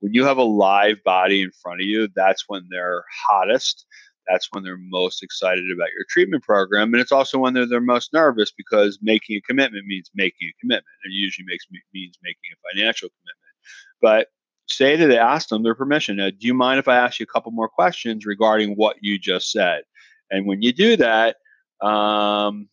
when 0.00 0.14
you 0.14 0.24
have 0.24 0.38
a 0.38 0.42
live 0.42 0.96
body 1.04 1.42
in 1.42 1.50
front 1.62 1.80
of 1.80 1.86
you, 1.86 2.08
that's 2.14 2.44
when 2.46 2.66
they're 2.70 3.04
hottest. 3.28 3.86
That's 4.28 4.48
when 4.52 4.64
they're 4.64 4.78
most 4.78 5.22
excited 5.22 5.64
about 5.70 5.90
your 5.90 6.06
treatment 6.08 6.42
program, 6.42 6.94
and 6.94 7.00
it's 7.00 7.12
also 7.12 7.38
when 7.38 7.52
they're, 7.52 7.68
they're 7.68 7.80
most 7.80 8.12
nervous 8.14 8.50
because 8.56 8.98
making 9.02 9.36
a 9.36 9.42
commitment 9.42 9.86
means 9.86 10.10
making 10.14 10.48
a 10.48 10.60
commitment. 10.60 10.86
It 11.04 11.12
usually 11.12 11.44
makes 11.46 11.66
means 11.92 12.18
making 12.22 12.52
a 12.52 12.74
financial 12.74 13.10
commitment. 13.10 13.44
But 14.00 14.28
say 14.68 14.96
that 14.96 15.06
they 15.06 15.18
ask 15.18 15.48
them 15.48 15.62
their 15.62 15.74
permission. 15.74 16.16
Now, 16.16 16.30
do 16.30 16.46
you 16.46 16.54
mind 16.54 16.78
if 16.78 16.88
I 16.88 16.96
ask 16.96 17.20
you 17.20 17.24
a 17.24 17.32
couple 17.32 17.52
more 17.52 17.68
questions 17.68 18.26
regarding 18.26 18.74
what 18.74 18.96
you 19.00 19.18
just 19.18 19.50
said? 19.50 19.82
And 20.30 20.46
when 20.46 20.62
you 20.62 20.72
do 20.72 20.96
that, 20.96 21.36
um, 21.80 22.68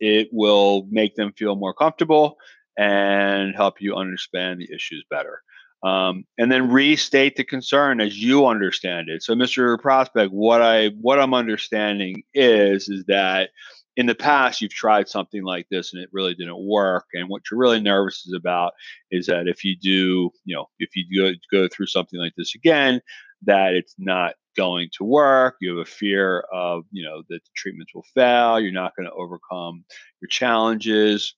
it 0.00 0.28
will 0.32 0.86
make 0.90 1.16
them 1.16 1.32
feel 1.36 1.56
more 1.56 1.74
comfortable 1.74 2.36
and 2.78 3.54
help 3.54 3.80
you 3.80 3.94
understand 3.96 4.60
the 4.60 4.72
issues 4.72 5.04
better. 5.10 5.42
Um, 5.84 6.24
and 6.38 6.50
then 6.50 6.70
restate 6.70 7.36
the 7.36 7.44
concern 7.44 8.00
as 8.00 8.20
you 8.20 8.46
understand 8.46 9.08
it. 9.08 9.22
So, 9.22 9.34
Mr. 9.34 9.80
Prospect, 9.80 10.32
what 10.32 10.60
I 10.60 10.88
what 11.00 11.20
I'm 11.20 11.34
understanding 11.34 12.24
is 12.34 12.88
is 12.88 13.04
that 13.06 13.50
in 13.98 14.06
the 14.06 14.14
past 14.14 14.60
you've 14.60 14.72
tried 14.72 15.08
something 15.08 15.42
like 15.42 15.66
this 15.70 15.92
and 15.92 16.00
it 16.00 16.08
really 16.12 16.32
didn't 16.32 16.64
work. 16.64 17.06
And 17.14 17.28
what 17.28 17.42
you're 17.50 17.58
really 17.58 17.80
nervous 17.80 18.24
is 18.24 18.32
about 18.32 18.72
is 19.10 19.26
that 19.26 19.48
if 19.48 19.64
you 19.64 19.76
do, 19.76 20.30
you 20.44 20.54
know, 20.54 20.66
if 20.78 20.90
you 20.94 21.04
go 21.20 21.32
go 21.50 21.68
through 21.68 21.86
something 21.86 22.18
like 22.18 22.32
this 22.36 22.54
again, 22.54 23.00
that 23.42 23.74
it's 23.74 23.96
not 23.98 24.34
going 24.56 24.88
to 24.98 25.04
work. 25.04 25.56
You 25.60 25.76
have 25.76 25.84
a 25.84 25.90
fear 25.90 26.44
of, 26.52 26.84
you 26.92 27.04
know, 27.04 27.22
that 27.28 27.42
the 27.42 27.50
treatments 27.56 27.92
will 27.92 28.06
fail. 28.14 28.60
You're 28.60 28.70
not 28.70 28.94
going 28.94 29.08
to 29.08 29.14
overcome 29.14 29.84
your 30.20 30.28
challenges. 30.28 31.34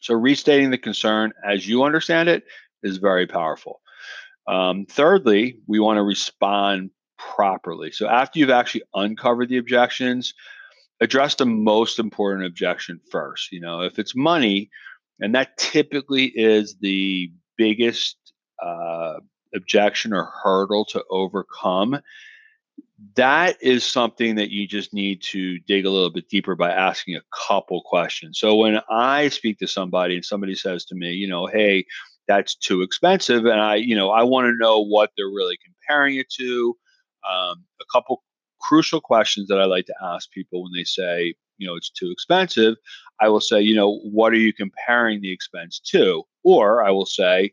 So 0.00 0.14
restating 0.14 0.70
the 0.70 0.78
concern 0.78 1.32
as 1.44 1.66
you 1.66 1.82
understand 1.82 2.28
it 2.28 2.44
is 2.84 2.98
very 2.98 3.26
powerful. 3.26 3.80
Um, 4.46 4.86
thirdly, 4.86 5.58
we 5.66 5.80
want 5.80 5.96
to 5.96 6.04
respond 6.04 6.90
properly. 7.18 7.90
So 7.90 8.08
after 8.08 8.38
you've 8.38 8.48
actually 8.50 8.84
uncovered 8.94 9.48
the 9.48 9.58
objections, 9.58 10.34
address 11.00 11.34
the 11.36 11.46
most 11.46 11.98
important 11.98 12.46
objection 12.46 13.00
first. 13.10 13.52
You 13.52 13.60
know, 13.60 13.80
if 13.82 13.98
it's 13.98 14.16
money, 14.16 14.70
and 15.20 15.34
that 15.34 15.56
typically 15.56 16.26
is 16.26 16.76
the 16.80 17.32
biggest 17.56 18.16
uh, 18.62 19.14
objection 19.54 20.12
or 20.12 20.30
hurdle 20.42 20.84
to 20.86 21.04
overcome, 21.10 22.00
that 23.14 23.56
is 23.62 23.84
something 23.84 24.36
that 24.36 24.50
you 24.50 24.66
just 24.66 24.92
need 24.92 25.22
to 25.22 25.58
dig 25.60 25.86
a 25.86 25.90
little 25.90 26.10
bit 26.10 26.28
deeper 26.28 26.56
by 26.56 26.70
asking 26.70 27.16
a 27.16 27.22
couple 27.48 27.80
questions. 27.84 28.38
So 28.38 28.56
when 28.56 28.80
I 28.90 29.28
speak 29.28 29.58
to 29.58 29.68
somebody 29.68 30.16
and 30.16 30.24
somebody 30.24 30.54
says 30.54 30.84
to 30.86 30.94
me, 30.94 31.12
you 31.12 31.28
know, 31.28 31.46
hey, 31.46 31.84
that's 32.26 32.54
too 32.54 32.82
expensive, 32.82 33.46
and 33.46 33.60
I, 33.60 33.76
you 33.76 33.96
know, 33.96 34.10
I 34.10 34.22
want 34.24 34.46
to 34.46 34.56
know 34.56 34.84
what 34.84 35.10
they're 35.16 35.26
really 35.26 35.58
comparing 35.64 36.16
it 36.16 36.28
to. 36.38 36.76
Um, 37.28 37.64
a 37.80 37.84
couple 37.92 38.22
crucial 38.60 39.00
questions 39.00 39.48
that 39.48 39.60
I 39.60 39.64
like 39.64 39.86
to 39.86 39.94
ask 40.02 40.30
people 40.30 40.62
when 40.62 40.72
they 40.74 40.84
say, 40.84 41.34
you 41.58 41.66
know, 41.66 41.74
it's 41.74 41.90
too 41.90 42.10
expensive. 42.10 42.76
I 43.20 43.28
will 43.28 43.40
say, 43.40 43.60
you 43.60 43.74
know, 43.74 43.98
what 43.98 44.32
are 44.32 44.38
you 44.38 44.52
comparing 44.52 45.20
the 45.20 45.32
expense 45.32 45.80
to? 45.90 46.22
Or 46.44 46.84
I 46.84 46.90
will 46.90 47.06
say, 47.06 47.52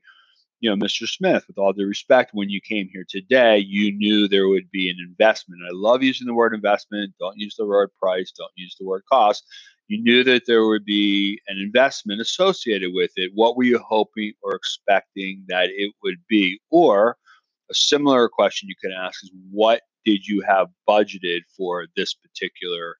you 0.61 0.69
know, 0.69 0.75
Mr. 0.75 1.07
Smith, 1.07 1.43
with 1.47 1.57
all 1.57 1.73
due 1.73 1.85
respect, 1.85 2.31
when 2.33 2.49
you 2.49 2.61
came 2.61 2.87
here 2.91 3.05
today, 3.07 3.57
you 3.57 3.91
knew 3.95 4.27
there 4.27 4.47
would 4.47 4.71
be 4.71 4.89
an 4.89 4.97
investment. 5.07 5.61
I 5.67 5.71
love 5.73 6.01
using 6.01 6.27
the 6.27 6.33
word 6.33 6.53
investment. 6.53 7.13
Don't 7.19 7.37
use 7.37 7.55
the 7.57 7.65
word 7.65 7.89
price. 8.01 8.31
Don't 8.31 8.51
use 8.55 8.75
the 8.79 8.85
word 8.85 9.03
cost. 9.11 9.43
You 9.87 10.01
knew 10.01 10.23
that 10.23 10.43
there 10.47 10.65
would 10.65 10.85
be 10.85 11.39
an 11.47 11.57
investment 11.59 12.21
associated 12.21 12.91
with 12.93 13.11
it. 13.15 13.31
What 13.35 13.55
were 13.55 13.63
you 13.63 13.79
hoping 13.79 14.33
or 14.41 14.55
expecting 14.55 15.43
that 15.49 15.69
it 15.69 15.93
would 16.03 16.17
be? 16.27 16.59
Or 16.71 17.17
a 17.69 17.73
similar 17.75 18.29
question 18.29 18.69
you 18.69 18.75
can 18.81 18.91
ask 18.91 19.23
is, 19.23 19.31
what 19.51 19.81
did 20.05 20.25
you 20.27 20.41
have 20.47 20.67
budgeted 20.87 21.41
for 21.57 21.87
this 21.95 22.13
particular 22.13 22.95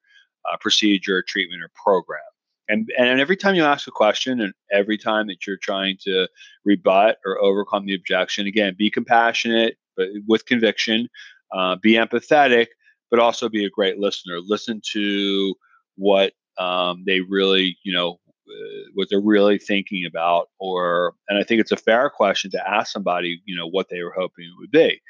uh, 0.51 0.57
procedure, 0.59 1.23
treatment, 1.25 1.63
or 1.63 1.71
program? 1.81 2.19
And, 2.67 2.89
and 2.97 3.19
every 3.19 3.37
time 3.37 3.55
you 3.55 3.63
ask 3.63 3.87
a 3.87 3.91
question 3.91 4.41
and 4.41 4.53
every 4.71 4.97
time 4.97 5.27
that 5.27 5.45
you're 5.45 5.57
trying 5.61 5.97
to 6.01 6.27
rebut 6.65 7.17
or 7.25 7.39
overcome 7.41 7.85
the 7.85 7.93
objection, 7.93 8.47
again, 8.47 8.75
be 8.77 8.89
compassionate, 8.89 9.77
but 9.95 10.07
with 10.27 10.47
conviction, 10.47 11.07
uh, 11.53 11.75
be 11.75 11.93
empathetic, 11.93 12.67
but 13.11 13.19
also 13.19 13.49
be 13.49 13.65
a 13.65 13.69
great 13.69 13.99
listener. 13.99 14.39
Listen 14.39 14.81
to 14.93 15.53
what 15.95 16.33
um, 16.57 17.03
they 17.05 17.21
really, 17.21 17.77
you 17.83 17.93
know, 17.93 18.19
uh, 18.47 18.89
what 18.93 19.07
they're 19.09 19.21
really 19.21 19.59
thinking 19.59 20.05
about, 20.07 20.49
or 20.59 21.13
and 21.29 21.37
I 21.37 21.43
think 21.43 21.61
it's 21.61 21.71
a 21.71 21.77
fair 21.77 22.09
question 22.09 22.51
to 22.51 22.69
ask 22.69 22.91
somebody, 22.91 23.41
you 23.45 23.55
know, 23.55 23.67
what 23.67 23.89
they 23.89 24.01
were 24.03 24.13
hoping 24.15 24.45
it 24.45 24.59
would 24.59 24.71
be 24.71 25.01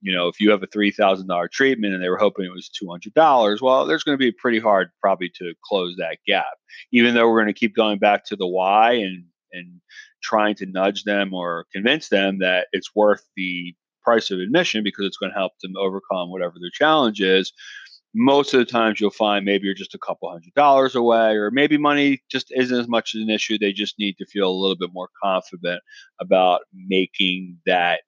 you 0.00 0.14
know, 0.14 0.28
if 0.28 0.40
you 0.40 0.50
have 0.50 0.62
a 0.62 0.66
three 0.66 0.90
thousand 0.90 1.26
dollar 1.26 1.48
treatment 1.48 1.94
and 1.94 2.02
they 2.02 2.08
were 2.08 2.18
hoping 2.18 2.44
it 2.44 2.52
was 2.52 2.68
two 2.68 2.88
hundred 2.88 3.14
dollars, 3.14 3.60
well, 3.60 3.86
there's 3.86 4.04
going 4.04 4.16
to 4.16 4.22
be 4.22 4.32
pretty 4.32 4.60
hard 4.60 4.90
probably 5.00 5.30
to 5.36 5.54
close 5.64 5.96
that 5.96 6.18
gap. 6.26 6.46
Even 6.92 7.14
though 7.14 7.28
we're 7.28 7.42
going 7.42 7.52
to 7.52 7.58
keep 7.58 7.74
going 7.74 7.98
back 7.98 8.24
to 8.26 8.36
the 8.36 8.46
why 8.46 8.92
and 8.92 9.24
and 9.52 9.80
trying 10.22 10.54
to 10.56 10.66
nudge 10.66 11.04
them 11.04 11.32
or 11.32 11.66
convince 11.72 12.08
them 12.08 12.38
that 12.38 12.66
it's 12.72 12.94
worth 12.94 13.24
the 13.36 13.74
price 14.02 14.30
of 14.30 14.38
admission 14.38 14.82
because 14.84 15.06
it's 15.06 15.16
going 15.16 15.32
to 15.32 15.38
help 15.38 15.52
them 15.62 15.72
overcome 15.76 16.30
whatever 16.30 16.54
their 16.60 16.70
challenge 16.72 17.20
is 17.20 17.52
most 18.14 18.54
of 18.54 18.58
the 18.58 18.64
times 18.64 19.00
you'll 19.00 19.10
find 19.10 19.44
maybe 19.44 19.66
you're 19.66 19.74
just 19.74 19.94
a 19.94 19.98
couple 19.98 20.30
hundred 20.30 20.52
dollars 20.54 20.94
away 20.94 21.36
or 21.36 21.50
maybe 21.50 21.76
money 21.76 22.22
just 22.30 22.52
isn't 22.56 22.78
as 22.78 22.88
much 22.88 23.14
as 23.14 23.22
an 23.22 23.30
issue 23.30 23.58
they 23.58 23.72
just 23.72 23.98
need 23.98 24.16
to 24.16 24.26
feel 24.26 24.48
a 24.48 24.50
little 24.50 24.76
bit 24.76 24.90
more 24.92 25.08
confident 25.22 25.80
about 26.20 26.62
making 26.74 27.58
that 27.66 28.00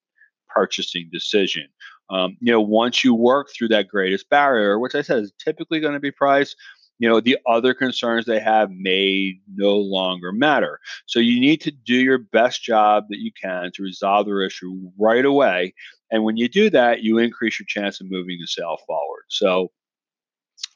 purchasing 0.54 1.08
decision. 1.12 1.66
Um, 2.10 2.36
you 2.40 2.52
know 2.52 2.60
once 2.60 3.04
you 3.04 3.14
work 3.14 3.50
through 3.56 3.68
that 3.68 3.86
greatest 3.86 4.28
barrier 4.28 4.80
which 4.80 4.96
i 4.96 5.00
said 5.00 5.22
is 5.22 5.32
typically 5.38 5.78
going 5.78 5.94
to 5.94 6.00
be 6.00 6.10
price 6.10 6.56
you 7.00 7.08
know 7.08 7.18
the 7.18 7.38
other 7.46 7.72
concerns 7.72 8.26
they 8.26 8.38
have 8.38 8.70
may 8.70 9.40
no 9.54 9.76
longer 9.76 10.32
matter. 10.32 10.78
So 11.06 11.18
you 11.18 11.40
need 11.40 11.60
to 11.62 11.70
do 11.70 11.96
your 11.96 12.18
best 12.18 12.62
job 12.62 13.04
that 13.08 13.18
you 13.18 13.32
can 13.32 13.72
to 13.74 13.82
resolve 13.82 14.26
their 14.26 14.42
issue 14.42 14.90
right 14.98 15.24
away 15.24 15.74
and 16.10 16.22
when 16.24 16.36
you 16.36 16.48
do 16.48 16.70
that 16.70 17.02
you 17.02 17.18
increase 17.18 17.58
your 17.58 17.66
chance 17.66 18.00
of 18.00 18.10
moving 18.10 18.38
the 18.38 18.46
sale 18.46 18.78
forward. 18.86 19.24
So 19.28 19.72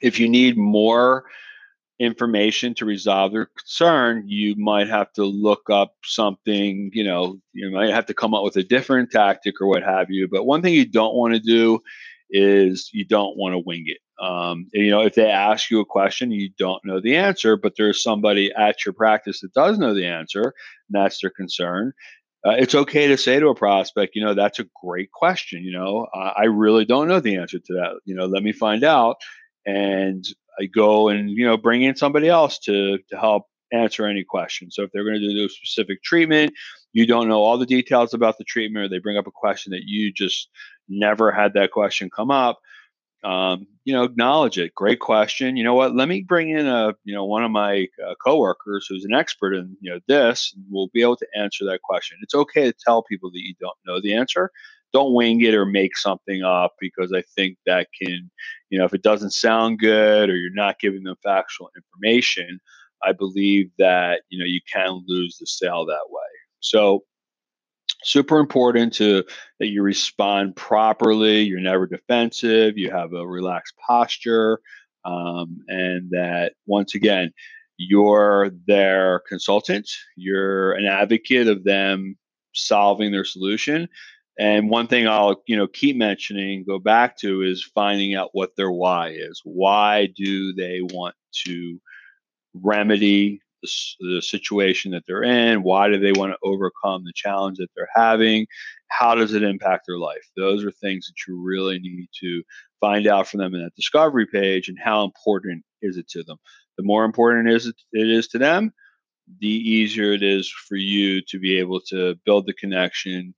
if 0.01 0.19
you 0.19 0.29
need 0.29 0.57
more 0.57 1.25
information 2.01 2.75
to 2.75 2.85
resolve 2.85 3.33
their 3.33 3.47
concern, 3.47 4.25
you 4.27 4.57
might 4.57 4.89
have 4.89 5.13
to 5.13 5.25
look 5.25 5.71
up 5.71 5.95
something, 6.05 6.91
you 6.93 7.05
know, 7.05 7.39
you 7.53 7.71
might 7.71 7.91
have 7.91 8.07
to 8.07 8.15
come 8.15 8.35
up 8.35 8.43
with 8.43 8.57
a 8.57 8.63
different 8.65 9.11
tactic 9.11 9.61
or 9.61 9.69
what 9.69 9.83
have 9.83 10.11
you. 10.11 10.29
But 10.31 10.45
one 10.45 10.63
thing 10.63 10.75
you 10.75 10.87
don't 10.87 11.15
want 11.15 11.35
to 11.35 11.41
do 11.41 11.81
is 12.31 12.91
you 12.93 13.05
don't 13.05 13.37
want 13.37 13.55
to 13.55 13.63
wing 13.65 13.85
it. 13.87 13.99
Um, 14.23 14.69
you 14.73 14.91
know, 14.91 15.03
if 15.03 15.15
they 15.15 15.31
ask 15.31 15.71
you 15.71 15.81
a 15.81 15.85
question, 15.85 16.31
you 16.31 16.51
don't 16.59 16.85
know 16.85 17.01
the 17.01 17.17
answer, 17.17 17.57
but 17.57 17.75
there's 17.77 18.03
somebody 18.03 18.53
at 18.57 18.85
your 18.85 18.93
practice 18.93 19.41
that 19.41 19.55
does 19.55 19.79
know 19.79 19.95
the 19.95 20.07
answer, 20.07 20.43
and 20.43 20.53
that's 20.91 21.21
their 21.21 21.31
concern. 21.31 21.93
Uh, 22.47 22.53
it's 22.59 22.75
okay 22.75 23.07
to 23.09 23.17
say 23.17 23.41
to 23.41 23.49
a 23.49 23.55
prospect, 23.55 24.15
you 24.15 24.25
know, 24.25 24.35
that's 24.35 24.59
a 24.59 24.67
great 24.83 25.11
question. 25.11 25.65
You 25.65 25.73
know, 25.73 26.07
uh, 26.15 26.33
I 26.37 26.45
really 26.45 26.85
don't 26.85 27.09
know 27.09 27.21
the 27.21 27.37
answer 27.37 27.59
to 27.59 27.73
that. 27.75 28.01
You 28.05 28.15
know, 28.15 28.27
let 28.27 28.43
me 28.43 28.53
find 28.53 28.85
out 28.85 29.17
and 29.67 30.25
I 30.61 30.67
go 30.67 31.09
and 31.09 31.31
you 31.31 31.47
know 31.47 31.57
bring 31.57 31.83
in 31.83 31.97
somebody 31.97 32.29
else 32.29 32.59
to 32.61 32.99
to 33.11 33.19
help 33.19 33.45
answer 33.73 34.07
any 34.07 34.25
questions. 34.25 34.75
So 34.77 34.83
if 34.83 34.91
they're 34.93 35.05
going 35.05 35.21
to 35.21 35.35
do 35.35 35.47
a 35.47 35.49
specific 35.49 36.03
treatment, 36.03 36.53
you 36.93 37.07
don't 37.07 37.29
know 37.29 37.43
all 37.43 37.59
the 37.59 37.67
details 37.67 38.15
about 38.15 38.39
the 38.39 38.45
treatment, 38.45 38.85
or 38.85 38.89
they 38.89 38.99
bring 38.99 39.17
up 39.17 39.27
a 39.27 39.33
question 39.33 39.73
that 39.73 39.83
you 39.85 40.13
just 40.13 40.49
never 40.89 41.33
had 41.33 41.55
that 41.55 41.73
question 41.73 42.11
come 42.15 42.31
up. 42.31 42.61
Um, 43.25 43.67
you 43.85 43.95
know, 43.95 44.05
acknowledge 44.05 44.59
it. 44.59 44.75
Great 44.75 45.01
question. 45.01 45.57
You 45.57 45.65
know 45.65 45.75
what? 45.75 45.95
Let 45.97 46.09
me 46.09 46.23
bring 46.23 46.51
in 46.51 46.67
a 46.67 46.93
you 47.05 47.15
know 47.15 47.25
one 47.25 47.43
of 47.43 47.51
my 47.51 47.89
uh, 48.07 48.15
coworkers 48.25 48.87
who's 48.89 49.05
an 49.05 49.15
expert 49.15 49.55
in 49.55 49.77
you 49.81 49.93
know 49.93 50.01
this. 50.09 50.53
And 50.55 50.65
we'll 50.71 50.91
be 50.93 51.03
able 51.03 51.17
to 51.17 51.27
answer 51.37 51.65
that 51.67 51.83
question. 51.83 52.19
It's 52.23 52.35
okay 52.35 52.65
to 52.65 52.75
tell 52.85 53.03
people 53.03 53.31
that 53.31 53.41
you 53.41 53.55
don't 53.61 53.77
know 53.87 54.01
the 54.01 54.15
answer 54.15 54.51
don't 54.95 55.13
wing 55.13 55.43
it 55.43 55.55
or 55.55 55.67
make 55.67 55.97
something 55.97 56.43
up 56.43 56.75
because 56.81 57.13
I 57.13 57.23
think 57.35 57.59
that 57.67 57.89
can, 58.01 58.31
you 58.71 58.79
know, 58.79 58.85
if 58.85 58.95
it 58.95 59.03
doesn't 59.03 59.33
sound 59.33 59.81
good 59.81 60.31
or 60.31 60.37
you're 60.37 60.55
not 60.55 60.79
giving 60.79 61.03
them 61.03 61.17
factual 61.23 61.69
information, 61.77 62.61
I 63.03 63.13
believe 63.13 63.71
that, 63.79 64.23
you 64.31 64.39
know, 64.39 64.47
you 64.47 64.61
can 64.73 65.05
lose 65.07 65.37
the 65.39 65.47
sale 65.47 65.85
that 65.87 66.07
way. 66.09 66.23
So, 66.61 67.03
super 68.05 68.39
important 68.39 68.93
to 68.95 69.25
that 69.59 69.69
you 69.69 69.83
respond 69.83 70.55
properly, 70.57 71.43
you're 71.43 71.61
never 71.61 71.87
defensive, 71.87 72.79
you 72.79 72.91
have 72.91 73.13
a 73.13 73.27
relaxed 73.27 73.75
posture, 73.85 74.61
um, 75.05 75.59
and 75.69 76.11
that 76.11 76.53
once 76.67 76.95
again, 76.95 77.33
you're 77.79 78.51
their 78.67 79.23
consultant, 79.29 79.91
you're 80.17 80.73
an 80.73 80.87
advocate 80.87 81.49
of 81.49 81.65
them 81.65 82.17
solving 82.55 83.11
their 83.11 83.25
solution 83.25 83.89
and 84.39 84.69
one 84.69 84.89
thing 84.89 85.07
I'll, 85.07 85.43
you 85.47 85.57
know, 85.57 85.69
keep 85.69 85.97
mentioning, 85.97 86.65
go 86.67 86.79
back 86.79 87.17
to 87.19 87.43
is 87.43 87.63
finding 87.63 88.15
out 88.15 88.31
what 88.33 88.57
their 88.57 88.71
why 88.71 89.11
is. 89.11 89.41
Why 89.45 90.07
do 90.15 90.53
they 90.53 90.81
want 90.83 91.15
to 91.47 91.81
remedy 92.53 93.41
the, 93.63 93.69
the 94.01 94.23
situation 94.23 94.91
that 94.93 95.05
they're 95.07 95.23
in? 95.23 95.63
Why 95.63 95.89
do 95.89 95.99
they 95.99 96.13
want 96.13 96.33
to 96.33 96.39
overcome 96.43 97.05
the 97.05 97.13
challenge 97.15 97.59
that 97.59 97.69
they're 97.77 97.89
having? 97.95 98.47
How 98.89 99.15
does 99.15 99.35
it 99.35 99.45
impact 99.45 99.85
their 99.87 99.99
life? 99.99 100.25
Those 100.37 100.65
are 100.65 100.73
things 100.73 101.07
that 101.07 101.29
you 101.29 101.41
really 101.41 101.79
need 101.79 102.09
to 102.21 102.43
find 102.81 103.07
out 103.07 103.29
from 103.29 103.39
them 103.39 103.55
in 103.55 103.63
that 103.63 103.75
discovery 103.77 104.27
page 104.27 104.69
and 104.69 104.79
how 104.83 105.05
important 105.05 105.65
is 105.81 105.97
it 105.97 106.09
to 106.09 106.25
them. 106.25 106.39
The 106.77 106.85
more 106.85 107.05
important 107.05 107.49
it 107.49 107.55
is 107.55 107.67
it 107.67 107.77
is 107.93 108.27
to 108.29 108.39
them, 108.39 108.73
the 109.41 109.47
easier 109.49 110.13
it 110.13 110.25
is 110.25 110.51
for 110.51 110.77
you 110.77 111.23
to 111.29 111.39
be 111.39 111.59
able 111.59 111.81
to 111.89 112.17
build 112.27 112.47
the 112.47 112.53
connection 112.53 113.33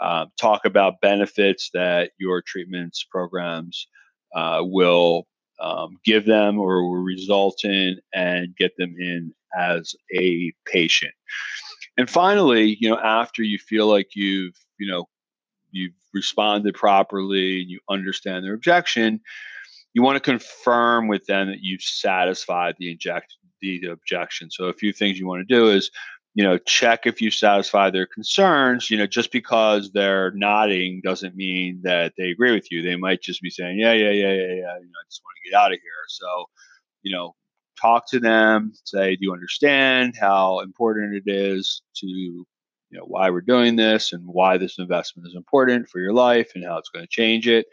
uh, 0.00 0.26
talk 0.40 0.64
about 0.64 1.00
benefits 1.00 1.70
that 1.74 2.10
your 2.18 2.42
treatments 2.42 3.06
programs 3.10 3.86
uh, 4.34 4.60
will 4.62 5.26
um, 5.60 5.98
give 6.04 6.24
them 6.24 6.58
or 6.58 6.82
will 6.82 7.02
result 7.02 7.64
in 7.64 7.98
and 8.12 8.56
get 8.56 8.72
them 8.76 8.94
in 8.98 9.32
as 9.56 9.94
a 10.14 10.52
patient. 10.66 11.14
And 11.96 12.10
finally, 12.10 12.76
you 12.80 12.90
know, 12.90 12.98
after 12.98 13.42
you 13.42 13.58
feel 13.58 13.86
like 13.86 14.08
you've, 14.14 14.56
you 14.78 14.90
know, 14.90 15.06
you've 15.70 15.94
responded 16.12 16.74
properly 16.74 17.60
and 17.62 17.70
you 17.70 17.78
understand 17.88 18.44
their 18.44 18.54
objection, 18.54 19.20
you 19.92 20.02
want 20.02 20.16
to 20.16 20.20
confirm 20.20 21.06
with 21.06 21.24
them 21.26 21.46
that 21.48 21.60
you've 21.60 21.82
satisfied 21.82 22.74
the 22.78 22.90
inject 22.90 23.34
the 23.60 23.86
objection. 23.86 24.50
So 24.50 24.64
a 24.64 24.72
few 24.72 24.92
things 24.92 25.18
you 25.18 25.26
want 25.26 25.46
to 25.46 25.54
do 25.54 25.70
is 25.70 25.90
you 26.34 26.42
know, 26.42 26.58
check 26.58 27.06
if 27.06 27.20
you 27.20 27.30
satisfy 27.30 27.90
their 27.90 28.06
concerns. 28.06 28.90
You 28.90 28.98
know, 28.98 29.06
just 29.06 29.30
because 29.30 29.92
they're 29.92 30.32
nodding 30.32 31.00
doesn't 31.02 31.36
mean 31.36 31.80
that 31.84 32.14
they 32.18 32.30
agree 32.30 32.52
with 32.52 32.70
you. 32.70 32.82
They 32.82 32.96
might 32.96 33.22
just 33.22 33.40
be 33.40 33.50
saying, 33.50 33.78
yeah, 33.78 33.92
yeah, 33.92 34.10
yeah, 34.10 34.32
yeah, 34.32 34.46
yeah. 34.46 34.54
You 34.54 34.56
know, 34.56 35.00
I 35.00 35.06
just 35.08 35.22
want 35.24 35.36
to 35.44 35.50
get 35.50 35.56
out 35.56 35.72
of 35.72 35.78
here. 35.80 36.04
So, 36.08 36.44
you 37.02 37.14
know, 37.14 37.34
talk 37.80 38.10
to 38.10 38.18
them. 38.18 38.72
Say, 38.84 39.14
do 39.14 39.20
you 39.22 39.32
understand 39.32 40.16
how 40.20 40.60
important 40.60 41.14
it 41.14 41.30
is 41.30 41.82
to, 41.96 42.06
you 42.06 42.46
know, 42.90 43.04
why 43.04 43.30
we're 43.30 43.40
doing 43.40 43.76
this 43.76 44.12
and 44.12 44.26
why 44.26 44.58
this 44.58 44.78
investment 44.78 45.28
is 45.28 45.36
important 45.36 45.88
for 45.88 46.00
your 46.00 46.12
life 46.12 46.52
and 46.54 46.64
how 46.64 46.78
it's 46.78 46.90
going 46.90 47.04
to 47.04 47.10
change 47.10 47.46
it. 47.46 47.66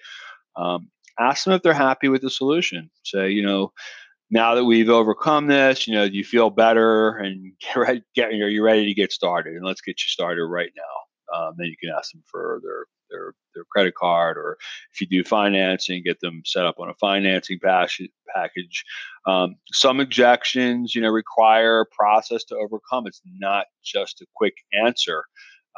Um, 0.56 0.90
ask 1.20 1.46
them 1.46 1.54
if 1.54 1.64
they're 1.64 1.74
happy 1.74 2.10
with 2.10 2.22
the 2.22 2.30
solution. 2.30 2.92
Say, 3.04 3.32
you 3.32 3.44
know, 3.44 3.72
now 4.32 4.56
that 4.56 4.64
we've 4.64 4.90
overcome 4.90 5.48
this, 5.48 5.88
you 5.88 5.94
know, 5.94 6.08
do 6.08 6.16
you 6.16 6.24
feel 6.24 6.50
better 6.50 7.18
and 7.18 7.54
get 7.60 7.76
ready, 7.78 8.04
get, 8.16 8.30
are 8.30 8.50
you 8.50 8.64
ready 8.64 8.86
to 8.86 8.94
get 8.94 9.12
started? 9.12 9.54
And 9.56 9.66
let's 9.66 9.82
get 9.82 10.02
you 10.02 10.08
started 10.08 10.46
right 10.46 10.72
now. 10.76 11.38
Um, 11.38 11.54
then 11.58 11.68
you 11.68 11.76
can 11.80 11.94
ask 11.96 12.12
them 12.12 12.24
for 12.26 12.60
their, 12.64 12.86
their, 13.10 13.34
their 13.56 13.64
credit 13.72 13.96
card, 13.96 14.38
or 14.38 14.58
if 14.94 15.02
you 15.02 15.08
do 15.08 15.24
financing, 15.24 16.04
get 16.04 16.20
them 16.22 16.42
set 16.46 16.66
up 16.66 16.76
on 16.80 16.90
a 16.90 16.94
financing 16.96 17.60
package. 17.60 18.84
Um, 19.26 19.56
some 19.72 20.00
objections, 20.00 20.96
you 20.96 21.02
know, 21.02 21.10
require 21.10 21.82
a 21.82 21.86
process 21.86 22.44
to 22.46 22.56
overcome. 22.56 23.08
It's 23.08 23.22
not 23.38 23.66
just 23.84 24.22
a 24.22 24.26
quick 24.36 24.56
answer. 24.86 25.24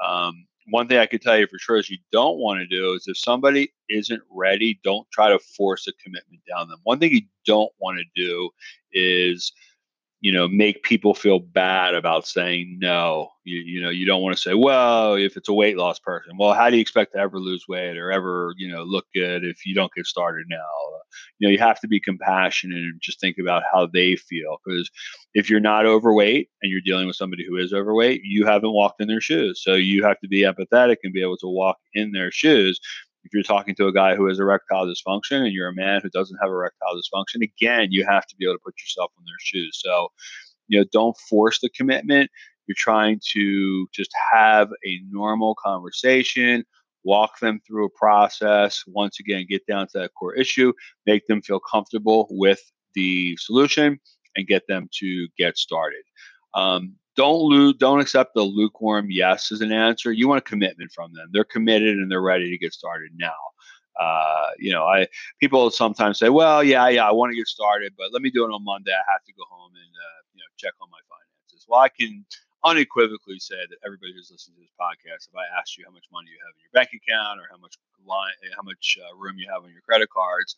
Um, 0.03 0.45
one 0.69 0.87
thing 0.87 0.97
I 0.97 1.05
can 1.05 1.19
tell 1.19 1.37
you 1.37 1.47
for 1.47 1.59
sure 1.59 1.77
is 1.77 1.89
you 1.89 1.97
don't 2.11 2.37
want 2.37 2.59
to 2.59 2.67
do 2.67 2.93
is 2.93 3.07
if 3.07 3.17
somebody 3.17 3.73
isn't 3.89 4.21
ready, 4.31 4.79
don't 4.83 5.09
try 5.11 5.29
to 5.29 5.39
force 5.39 5.87
a 5.87 5.93
commitment 6.03 6.41
down 6.49 6.69
them. 6.69 6.79
One 6.83 6.99
thing 6.99 7.11
you 7.11 7.21
don't 7.45 7.71
want 7.79 7.99
to 7.99 8.05
do 8.15 8.49
is 8.91 9.51
you 10.23 10.31
know 10.31 10.47
make 10.47 10.83
people 10.83 11.13
feel 11.13 11.39
bad 11.39 11.93
about 11.93 12.25
saying 12.25 12.77
no 12.79 13.27
you, 13.43 13.59
you 13.59 13.81
know 13.81 13.89
you 13.89 14.05
don't 14.05 14.21
want 14.21 14.33
to 14.33 14.41
say 14.41 14.53
well 14.53 15.15
if 15.15 15.35
it's 15.35 15.49
a 15.49 15.53
weight 15.53 15.75
loss 15.75 15.99
person 15.99 16.37
well 16.37 16.53
how 16.53 16.69
do 16.69 16.77
you 16.77 16.81
expect 16.81 17.11
to 17.11 17.19
ever 17.19 17.39
lose 17.39 17.65
weight 17.67 17.97
or 17.97 18.09
ever 18.09 18.53
you 18.57 18.71
know 18.71 18.83
look 18.83 19.05
good 19.13 19.43
if 19.43 19.65
you 19.65 19.75
don't 19.75 19.91
get 19.93 20.05
started 20.05 20.45
now 20.49 20.63
you 21.39 21.47
know 21.47 21.51
you 21.51 21.59
have 21.59 21.79
to 21.79 21.87
be 21.87 21.99
compassionate 21.99 22.77
and 22.77 23.01
just 23.01 23.19
think 23.19 23.37
about 23.37 23.63
how 23.71 23.85
they 23.85 24.15
feel 24.15 24.57
because 24.65 24.89
if 25.33 25.49
you're 25.49 25.59
not 25.59 25.85
overweight 25.85 26.49
and 26.61 26.71
you're 26.71 26.81
dealing 26.85 27.07
with 27.07 27.15
somebody 27.15 27.45
who 27.47 27.57
is 27.57 27.73
overweight 27.73 28.21
you 28.23 28.45
haven't 28.45 28.73
walked 28.73 29.01
in 29.01 29.07
their 29.07 29.21
shoes 29.21 29.61
so 29.63 29.73
you 29.73 30.03
have 30.03 30.19
to 30.19 30.27
be 30.27 30.43
empathetic 30.43 30.97
and 31.03 31.13
be 31.13 31.21
able 31.21 31.37
to 31.37 31.47
walk 31.47 31.77
in 31.93 32.11
their 32.11 32.31
shoes 32.31 32.79
if 33.23 33.33
you're 33.33 33.43
talking 33.43 33.75
to 33.75 33.87
a 33.87 33.93
guy 33.93 34.15
who 34.15 34.27
has 34.27 34.39
erectile 34.39 34.85
dysfunction 34.85 35.43
and 35.43 35.53
you're 35.53 35.69
a 35.69 35.73
man 35.73 36.01
who 36.01 36.09
doesn't 36.09 36.37
have 36.41 36.49
erectile 36.49 36.95
dysfunction, 36.95 37.41
again, 37.41 37.87
you 37.91 38.05
have 38.05 38.25
to 38.27 38.35
be 38.35 38.45
able 38.45 38.55
to 38.55 38.61
put 38.63 38.75
yourself 38.79 39.11
in 39.17 39.23
their 39.25 39.39
shoes. 39.39 39.79
So, 39.81 40.09
you 40.67 40.79
know, 40.79 40.85
don't 40.91 41.17
force 41.29 41.59
the 41.59 41.69
commitment. 41.69 42.29
You're 42.67 42.75
trying 42.77 43.21
to 43.33 43.87
just 43.93 44.11
have 44.31 44.69
a 44.85 44.99
normal 45.09 45.55
conversation, 45.63 46.65
walk 47.03 47.39
them 47.39 47.61
through 47.65 47.85
a 47.85 47.97
process. 47.97 48.83
Once 48.87 49.19
again, 49.19 49.45
get 49.49 49.65
down 49.67 49.87
to 49.87 49.99
that 49.99 50.11
core 50.17 50.35
issue, 50.35 50.73
make 51.05 51.25
them 51.27 51.41
feel 51.41 51.59
comfortable 51.59 52.27
with 52.29 52.61
the 52.95 53.37
solution, 53.37 53.99
and 54.35 54.47
get 54.47 54.67
them 54.67 54.89
to 54.99 55.27
get 55.37 55.57
started. 55.57 56.03
Um, 56.53 56.95
don't 57.15 57.41
lose, 57.41 57.75
don't 57.77 57.99
accept 57.99 58.33
the 58.33 58.41
lukewarm 58.43 59.07
yes 59.09 59.51
as 59.51 59.61
an 59.61 59.71
answer. 59.71 60.11
You 60.11 60.27
want 60.27 60.39
a 60.39 60.49
commitment 60.49 60.91
from 60.91 61.13
them. 61.13 61.29
They're 61.31 61.43
committed 61.43 61.97
and 61.97 62.11
they're 62.11 62.21
ready 62.21 62.49
to 62.49 62.57
get 62.57 62.73
started 62.73 63.11
now. 63.15 63.33
Uh, 63.99 64.49
you 64.57 64.71
know, 64.71 64.85
I 64.85 65.07
people 65.39 65.69
sometimes 65.69 66.17
say, 66.17 66.29
"Well, 66.29 66.63
yeah, 66.63 66.87
yeah, 66.89 67.07
I 67.07 67.11
want 67.11 67.31
to 67.31 67.37
get 67.37 67.45
started, 67.47 67.93
but 67.95 68.11
let 68.11 68.23
me 68.23 68.31
do 68.31 68.43
it 68.43 68.49
on 68.49 68.63
Monday. 68.63 68.91
I 68.91 69.11
have 69.11 69.23
to 69.25 69.33
go 69.33 69.43
home 69.47 69.69
and 69.75 69.93
uh, 69.93 70.19
you 70.33 70.41
know 70.41 70.49
check 70.57 70.73
on 70.81 70.89
my 70.89 70.97
finances." 71.05 71.65
Well, 71.69 71.79
I 71.79 71.89
can 71.89 72.25
unequivocally 72.65 73.37
say 73.39 73.59
that 73.69 73.77
everybody 73.85 74.13
who's 74.15 74.31
listening 74.31 74.55
to 74.55 74.61
this 74.65 74.73
podcast, 74.79 75.29
if 75.29 75.35
I 75.35 75.45
asked 75.59 75.77
you 75.77 75.85
how 75.85 75.93
much 75.93 76.07
money 76.11 76.31
you 76.31 76.39
have 76.41 76.55
in 76.55 76.63
your 76.63 76.73
bank 76.73 76.89
account 76.95 77.39
or 77.39 77.45
how 77.51 77.59
much 77.59 77.75
line, 78.07 78.33
how 78.55 78.63
much 78.63 78.97
uh, 78.97 79.15
room 79.15 79.37
you 79.37 79.47
have 79.51 79.63
on 79.63 79.69
your 79.69 79.83
credit 79.85 80.09
cards, 80.09 80.55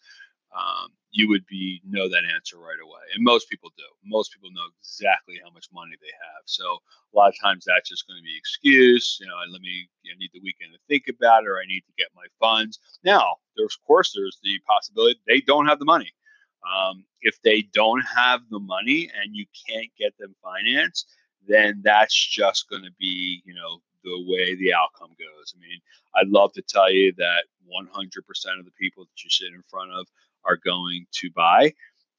um, 0.53 0.89
you 1.12 1.29
would 1.29 1.45
be 1.47 1.81
know 1.88 2.10
that 2.10 2.23
answer 2.34 2.58
right 2.58 2.79
away. 2.84 3.01
And 3.13 3.23
most 3.23 3.49
people 3.49 3.71
do. 3.77 3.84
Most 4.03 4.34
people 4.34 4.51
know 4.51 4.67
exactly 4.79 5.39
how 5.43 5.49
much 5.51 5.67
money 5.73 5.95
they 6.01 6.12
have. 6.12 6.43
So 6.45 6.63
a 6.65 7.17
lot 7.17 7.29
of 7.29 7.39
times 7.41 7.65
that's 7.65 7.89
just 7.89 8.08
going 8.08 8.19
to 8.19 8.23
be 8.23 8.38
excuse. 8.38 9.17
You 9.19 9.27
know, 9.27 9.36
let 9.51 9.62
me. 9.62 9.88
I 10.05 10.17
need 10.19 10.31
the 10.34 10.41
weekend 10.43 10.71
to 10.73 10.79
think 10.88 11.05
about 11.08 11.43
it, 11.43 11.49
or 11.49 11.58
I 11.58 11.67
need 11.67 11.84
to 11.88 11.93
get 11.97 12.08
my 12.15 12.27
funds. 12.39 12.79
Now, 13.03 13.38
there's 13.55 13.77
of 13.79 13.88
course 13.88 14.13
there's 14.15 14.39
the 14.43 14.60
possibility 14.67 15.19
they 15.27 15.41
don't 15.41 15.67
have 15.67 15.79
the 15.79 15.86
money. 15.86 16.12
Um, 16.65 17.05
if 17.21 17.41
they 17.43 17.62
don't 17.73 18.03
have 18.03 18.41
the 18.49 18.60
money 18.60 19.10
and 19.15 19.36
you 19.36 19.45
can't 19.69 19.89
get 19.97 20.17
them 20.17 20.36
financed, 20.43 21.08
then 21.47 21.81
that's 21.84 22.15
just 22.15 22.69
going 22.69 22.84
to 22.84 22.91
be 22.99 23.41
you 23.45 23.53
know 23.53 23.81
the 24.05 24.25
way 24.27 24.55
the 24.55 24.73
outcome 24.73 25.09
goes. 25.19 25.53
I 25.55 25.59
mean, 25.59 25.79
I'd 26.15 26.29
love 26.29 26.53
to 26.53 26.61
tell 26.61 26.91
you 26.91 27.11
that 27.17 27.43
100% 27.67 28.59
of 28.59 28.65
the 28.65 28.71
people 28.79 29.03
that 29.03 29.23
you 29.23 29.29
sit 29.29 29.47
in 29.47 29.63
front 29.69 29.91
of 29.91 30.07
are 30.45 30.57
going 30.57 31.05
to 31.11 31.29
buy 31.35 31.73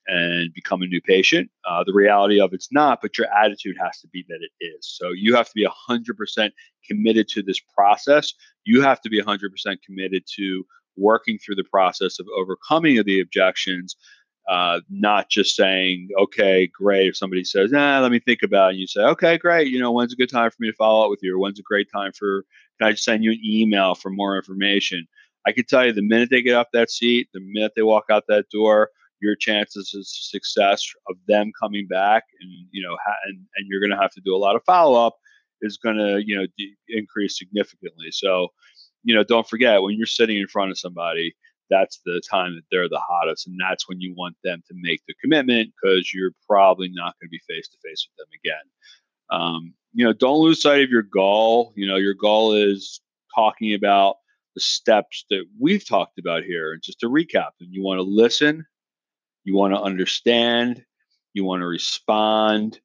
and 0.08 0.52
become 0.54 0.82
a 0.82 0.86
new 0.86 1.00
patient. 1.00 1.50
Uh, 1.68 1.82
the 1.84 1.92
reality 1.92 2.40
of 2.40 2.52
it's 2.52 2.72
not, 2.72 3.00
but 3.02 3.18
your 3.18 3.26
attitude 3.32 3.76
has 3.80 3.98
to 4.00 4.08
be 4.08 4.24
that 4.28 4.38
it 4.40 4.64
is. 4.64 4.78
So 4.82 5.10
you 5.12 5.34
have 5.34 5.46
to 5.46 5.54
be 5.54 5.66
100% 5.66 6.50
committed 6.88 7.28
to 7.28 7.42
this 7.42 7.60
process. 7.74 8.32
You 8.64 8.82
have 8.82 9.00
to 9.00 9.08
be 9.08 9.20
100% 9.20 9.48
committed 9.84 10.24
to 10.36 10.64
working 10.96 11.38
through 11.38 11.56
the 11.56 11.64
process 11.64 12.18
of 12.18 12.26
overcoming 12.36 13.02
the 13.04 13.20
objections. 13.20 13.96
Uh, 14.48 14.80
not 14.88 15.28
just 15.28 15.56
saying, 15.56 16.08
okay, 16.20 16.68
great. 16.68 17.08
If 17.08 17.16
somebody 17.16 17.42
says, 17.42 17.72
nah, 17.72 17.98
let 18.00 18.12
me 18.12 18.20
think 18.20 18.42
about 18.42 18.68
it, 18.68 18.70
and 18.70 18.78
you 18.78 18.86
say, 18.86 19.00
okay, 19.00 19.38
great. 19.38 19.68
You 19.68 19.80
know, 19.80 19.90
when's 19.90 20.12
a 20.12 20.16
good 20.16 20.30
time 20.30 20.50
for 20.50 20.56
me 20.60 20.70
to 20.70 20.76
follow 20.76 21.04
up 21.04 21.10
with 21.10 21.20
you? 21.22 21.34
Or 21.34 21.38
when's 21.38 21.58
a 21.58 21.64
great 21.64 21.88
time 21.92 22.12
for, 22.12 22.44
can 22.78 22.88
I 22.88 22.92
just 22.92 23.04
send 23.04 23.24
you 23.24 23.32
an 23.32 23.40
email 23.44 23.96
for 23.96 24.10
more 24.10 24.36
information? 24.36 25.06
I 25.46 25.52
can 25.52 25.64
tell 25.64 25.84
you 25.84 25.92
the 25.92 26.02
minute 26.02 26.30
they 26.30 26.42
get 26.42 26.54
off 26.54 26.68
that 26.72 26.90
seat, 26.90 27.28
the 27.34 27.40
minute 27.40 27.72
they 27.74 27.82
walk 27.82 28.04
out 28.10 28.24
that 28.28 28.48
door, 28.50 28.90
your 29.20 29.36
chances 29.36 29.94
of 29.94 30.06
success 30.06 30.84
of 31.08 31.16
them 31.26 31.50
coming 31.58 31.86
back 31.86 32.24
and 32.40 32.50
you 32.70 32.82
know 32.86 32.96
ha- 33.04 33.18
and, 33.26 33.38
and 33.56 33.66
you're 33.68 33.80
going 33.80 33.90
to 33.90 34.00
have 34.00 34.12
to 34.12 34.20
do 34.20 34.34
a 34.34 34.38
lot 34.38 34.56
of 34.56 34.62
follow 34.64 35.06
up 35.06 35.16
is 35.62 35.78
going 35.78 35.96
to 35.96 36.22
you 36.24 36.36
know 36.36 36.46
de- 36.58 36.76
increase 36.88 37.38
significantly 37.38 38.08
so 38.10 38.48
you 39.04 39.14
know 39.14 39.24
don't 39.24 39.48
forget 39.48 39.82
when 39.82 39.96
you're 39.96 40.06
sitting 40.06 40.38
in 40.38 40.46
front 40.46 40.70
of 40.70 40.78
somebody 40.78 41.34
that's 41.70 42.00
the 42.04 42.20
time 42.30 42.54
that 42.54 42.64
they're 42.70 42.88
the 42.88 43.02
hottest 43.06 43.46
and 43.46 43.58
that's 43.60 43.88
when 43.88 44.00
you 44.00 44.14
want 44.16 44.36
them 44.44 44.62
to 44.68 44.74
make 44.76 45.00
the 45.06 45.14
commitment 45.20 45.70
because 45.70 46.12
you're 46.12 46.32
probably 46.48 46.88
not 46.92 47.14
going 47.20 47.28
to 47.28 47.30
be 47.30 47.40
face 47.48 47.68
to 47.68 47.78
face 47.84 48.08
with 48.08 48.16
them 48.16 48.32
again 48.44 48.64
um, 49.30 49.74
you 49.92 50.04
know 50.04 50.12
don't 50.12 50.40
lose 50.40 50.62
sight 50.62 50.82
of 50.82 50.90
your 50.90 51.02
goal 51.02 51.72
you 51.76 51.86
know 51.86 51.96
your 51.96 52.14
goal 52.14 52.52
is 52.52 53.00
talking 53.34 53.74
about 53.74 54.16
the 54.56 54.60
steps 54.60 55.26
that 55.30 55.44
we've 55.60 55.86
talked 55.86 56.18
about 56.18 56.42
here. 56.42 56.72
And 56.72 56.82
just 56.82 56.98
to 57.00 57.08
recap, 57.08 57.50
you 57.60 57.84
want 57.84 57.98
to 57.98 58.02
listen, 58.02 58.66
you 59.44 59.54
want 59.54 59.74
to 59.74 59.80
understand, 59.80 60.82
you 61.34 61.44
want 61.44 61.60
to 61.60 61.66
respond, 61.66 62.80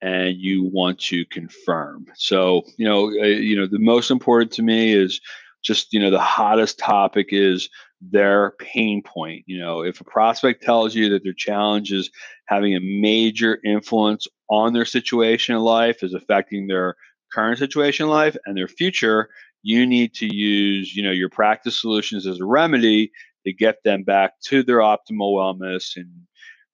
and 0.00 0.36
you 0.36 0.64
want 0.64 0.98
to 0.98 1.24
confirm. 1.26 2.06
So, 2.14 2.62
you 2.78 2.86
know, 2.86 3.08
uh, 3.08 3.26
you 3.26 3.54
know, 3.54 3.66
the 3.66 3.78
most 3.78 4.10
important 4.10 4.50
to 4.52 4.62
me 4.62 4.92
is 4.92 5.20
just, 5.62 5.92
you 5.92 6.00
know, 6.00 6.10
the 6.10 6.18
hottest 6.18 6.78
topic 6.78 7.28
is 7.30 7.68
their 8.10 8.52
pain 8.58 9.02
point. 9.02 9.44
You 9.46 9.58
know, 9.58 9.82
if 9.82 10.00
a 10.00 10.04
prospect 10.04 10.62
tells 10.62 10.94
you 10.94 11.10
that 11.10 11.22
their 11.22 11.32
challenge 11.32 11.92
is 11.92 12.10
having 12.46 12.74
a 12.74 12.80
major 12.80 13.58
influence 13.64 14.26
on 14.50 14.72
their 14.72 14.84
situation 14.84 15.54
in 15.54 15.62
life, 15.62 16.02
is 16.02 16.14
affecting 16.14 16.66
their 16.66 16.96
current 17.32 17.58
situation 17.58 18.06
in 18.06 18.10
life 18.10 18.36
and 18.44 18.56
their 18.56 18.68
future, 18.68 19.28
you 19.62 19.86
need 19.86 20.14
to 20.14 20.34
use 20.34 20.94
you 20.94 21.02
know 21.02 21.10
your 21.10 21.28
practice 21.28 21.80
solutions 21.80 22.26
as 22.26 22.40
a 22.40 22.44
remedy 22.44 23.10
to 23.46 23.52
get 23.52 23.76
them 23.84 24.02
back 24.02 24.32
to 24.40 24.62
their 24.62 24.78
optimal 24.78 25.34
wellness 25.34 25.96
and 25.96 26.08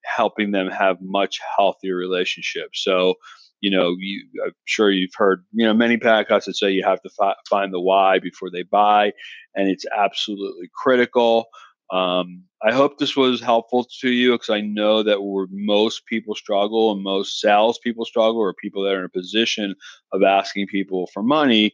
helping 0.04 0.52
them 0.52 0.68
have 0.68 0.96
much 1.00 1.38
healthier 1.56 1.94
relationships 1.94 2.82
so 2.82 3.14
you 3.60 3.70
know 3.70 3.94
you, 3.98 4.26
i'm 4.44 4.52
sure 4.64 4.90
you've 4.90 5.14
heard 5.14 5.44
you 5.52 5.64
know 5.64 5.74
many 5.74 5.96
podcasts 5.96 6.44
that 6.44 6.56
say 6.56 6.70
you 6.70 6.84
have 6.84 7.00
to 7.02 7.10
fi- 7.10 7.34
find 7.48 7.72
the 7.72 7.80
why 7.80 8.18
before 8.18 8.50
they 8.50 8.62
buy 8.62 9.12
and 9.54 9.68
it's 9.68 9.84
absolutely 9.96 10.68
critical 10.74 11.46
um, 11.90 12.44
I 12.62 12.72
hope 12.72 12.98
this 12.98 13.16
was 13.16 13.40
helpful 13.40 13.86
to 14.00 14.10
you 14.10 14.32
because 14.32 14.50
I 14.50 14.60
know 14.60 15.02
that 15.02 15.22
where 15.22 15.46
most 15.50 16.06
people 16.06 16.34
struggle 16.34 16.92
and 16.92 17.02
most 17.02 17.40
sales 17.40 17.78
people 17.78 18.04
struggle, 18.04 18.40
or 18.40 18.52
people 18.52 18.82
that 18.82 18.94
are 18.94 18.98
in 18.98 19.04
a 19.04 19.08
position 19.08 19.74
of 20.12 20.22
asking 20.22 20.66
people 20.66 21.08
for 21.12 21.22
money, 21.22 21.72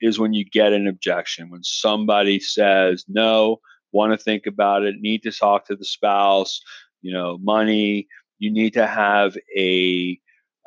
is 0.00 0.18
when 0.18 0.34
you 0.34 0.44
get 0.44 0.72
an 0.72 0.86
objection. 0.86 1.50
When 1.50 1.64
somebody 1.64 2.38
says, 2.38 3.04
no, 3.08 3.60
want 3.92 4.12
to 4.12 4.18
think 4.22 4.46
about 4.46 4.84
it, 4.84 5.00
need 5.00 5.22
to 5.22 5.32
talk 5.32 5.66
to 5.66 5.76
the 5.76 5.84
spouse, 5.84 6.60
you 7.02 7.12
know, 7.12 7.38
money, 7.38 8.06
you 8.38 8.52
need 8.52 8.74
to 8.74 8.86
have 8.86 9.36
a 9.56 10.18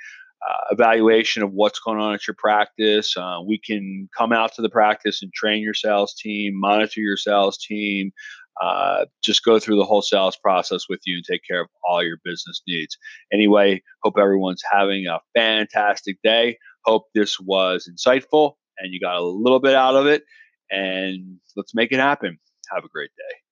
uh, 0.48 0.64
evaluation 0.70 1.42
of 1.42 1.52
what's 1.52 1.80
going 1.80 1.98
on 1.98 2.14
at 2.14 2.26
your 2.26 2.36
practice. 2.38 3.16
Uh, 3.16 3.38
we 3.46 3.58
can 3.58 4.08
come 4.16 4.32
out 4.32 4.54
to 4.54 4.62
the 4.62 4.68
practice 4.68 5.22
and 5.22 5.32
train 5.32 5.62
your 5.62 5.74
sales 5.74 6.14
team, 6.14 6.52
monitor 6.54 7.00
your 7.00 7.16
sales 7.16 7.58
team, 7.58 8.12
uh, 8.60 9.04
just 9.22 9.44
go 9.44 9.58
through 9.58 9.76
the 9.76 9.84
whole 9.84 10.02
sales 10.02 10.36
process 10.36 10.88
with 10.88 11.00
you 11.06 11.16
and 11.16 11.24
take 11.24 11.42
care 11.48 11.60
of 11.60 11.68
all 11.86 12.02
your 12.02 12.18
business 12.24 12.62
needs. 12.66 12.96
Anyway, 13.32 13.82
hope 14.02 14.14
everyone's 14.18 14.62
having 14.70 15.06
a 15.06 15.20
fantastic 15.36 16.18
day. 16.22 16.58
Hope 16.84 17.04
this 17.14 17.38
was 17.38 17.88
insightful 17.88 18.54
and 18.78 18.92
you 18.92 19.00
got 19.00 19.16
a 19.16 19.22
little 19.22 19.60
bit 19.60 19.74
out 19.74 19.96
of 19.96 20.06
it. 20.06 20.24
And 20.70 21.38
let's 21.56 21.74
make 21.74 21.92
it 21.92 21.98
happen. 21.98 22.38
Have 22.74 22.84
a 22.84 22.88
great 22.88 23.10
day. 23.16 23.47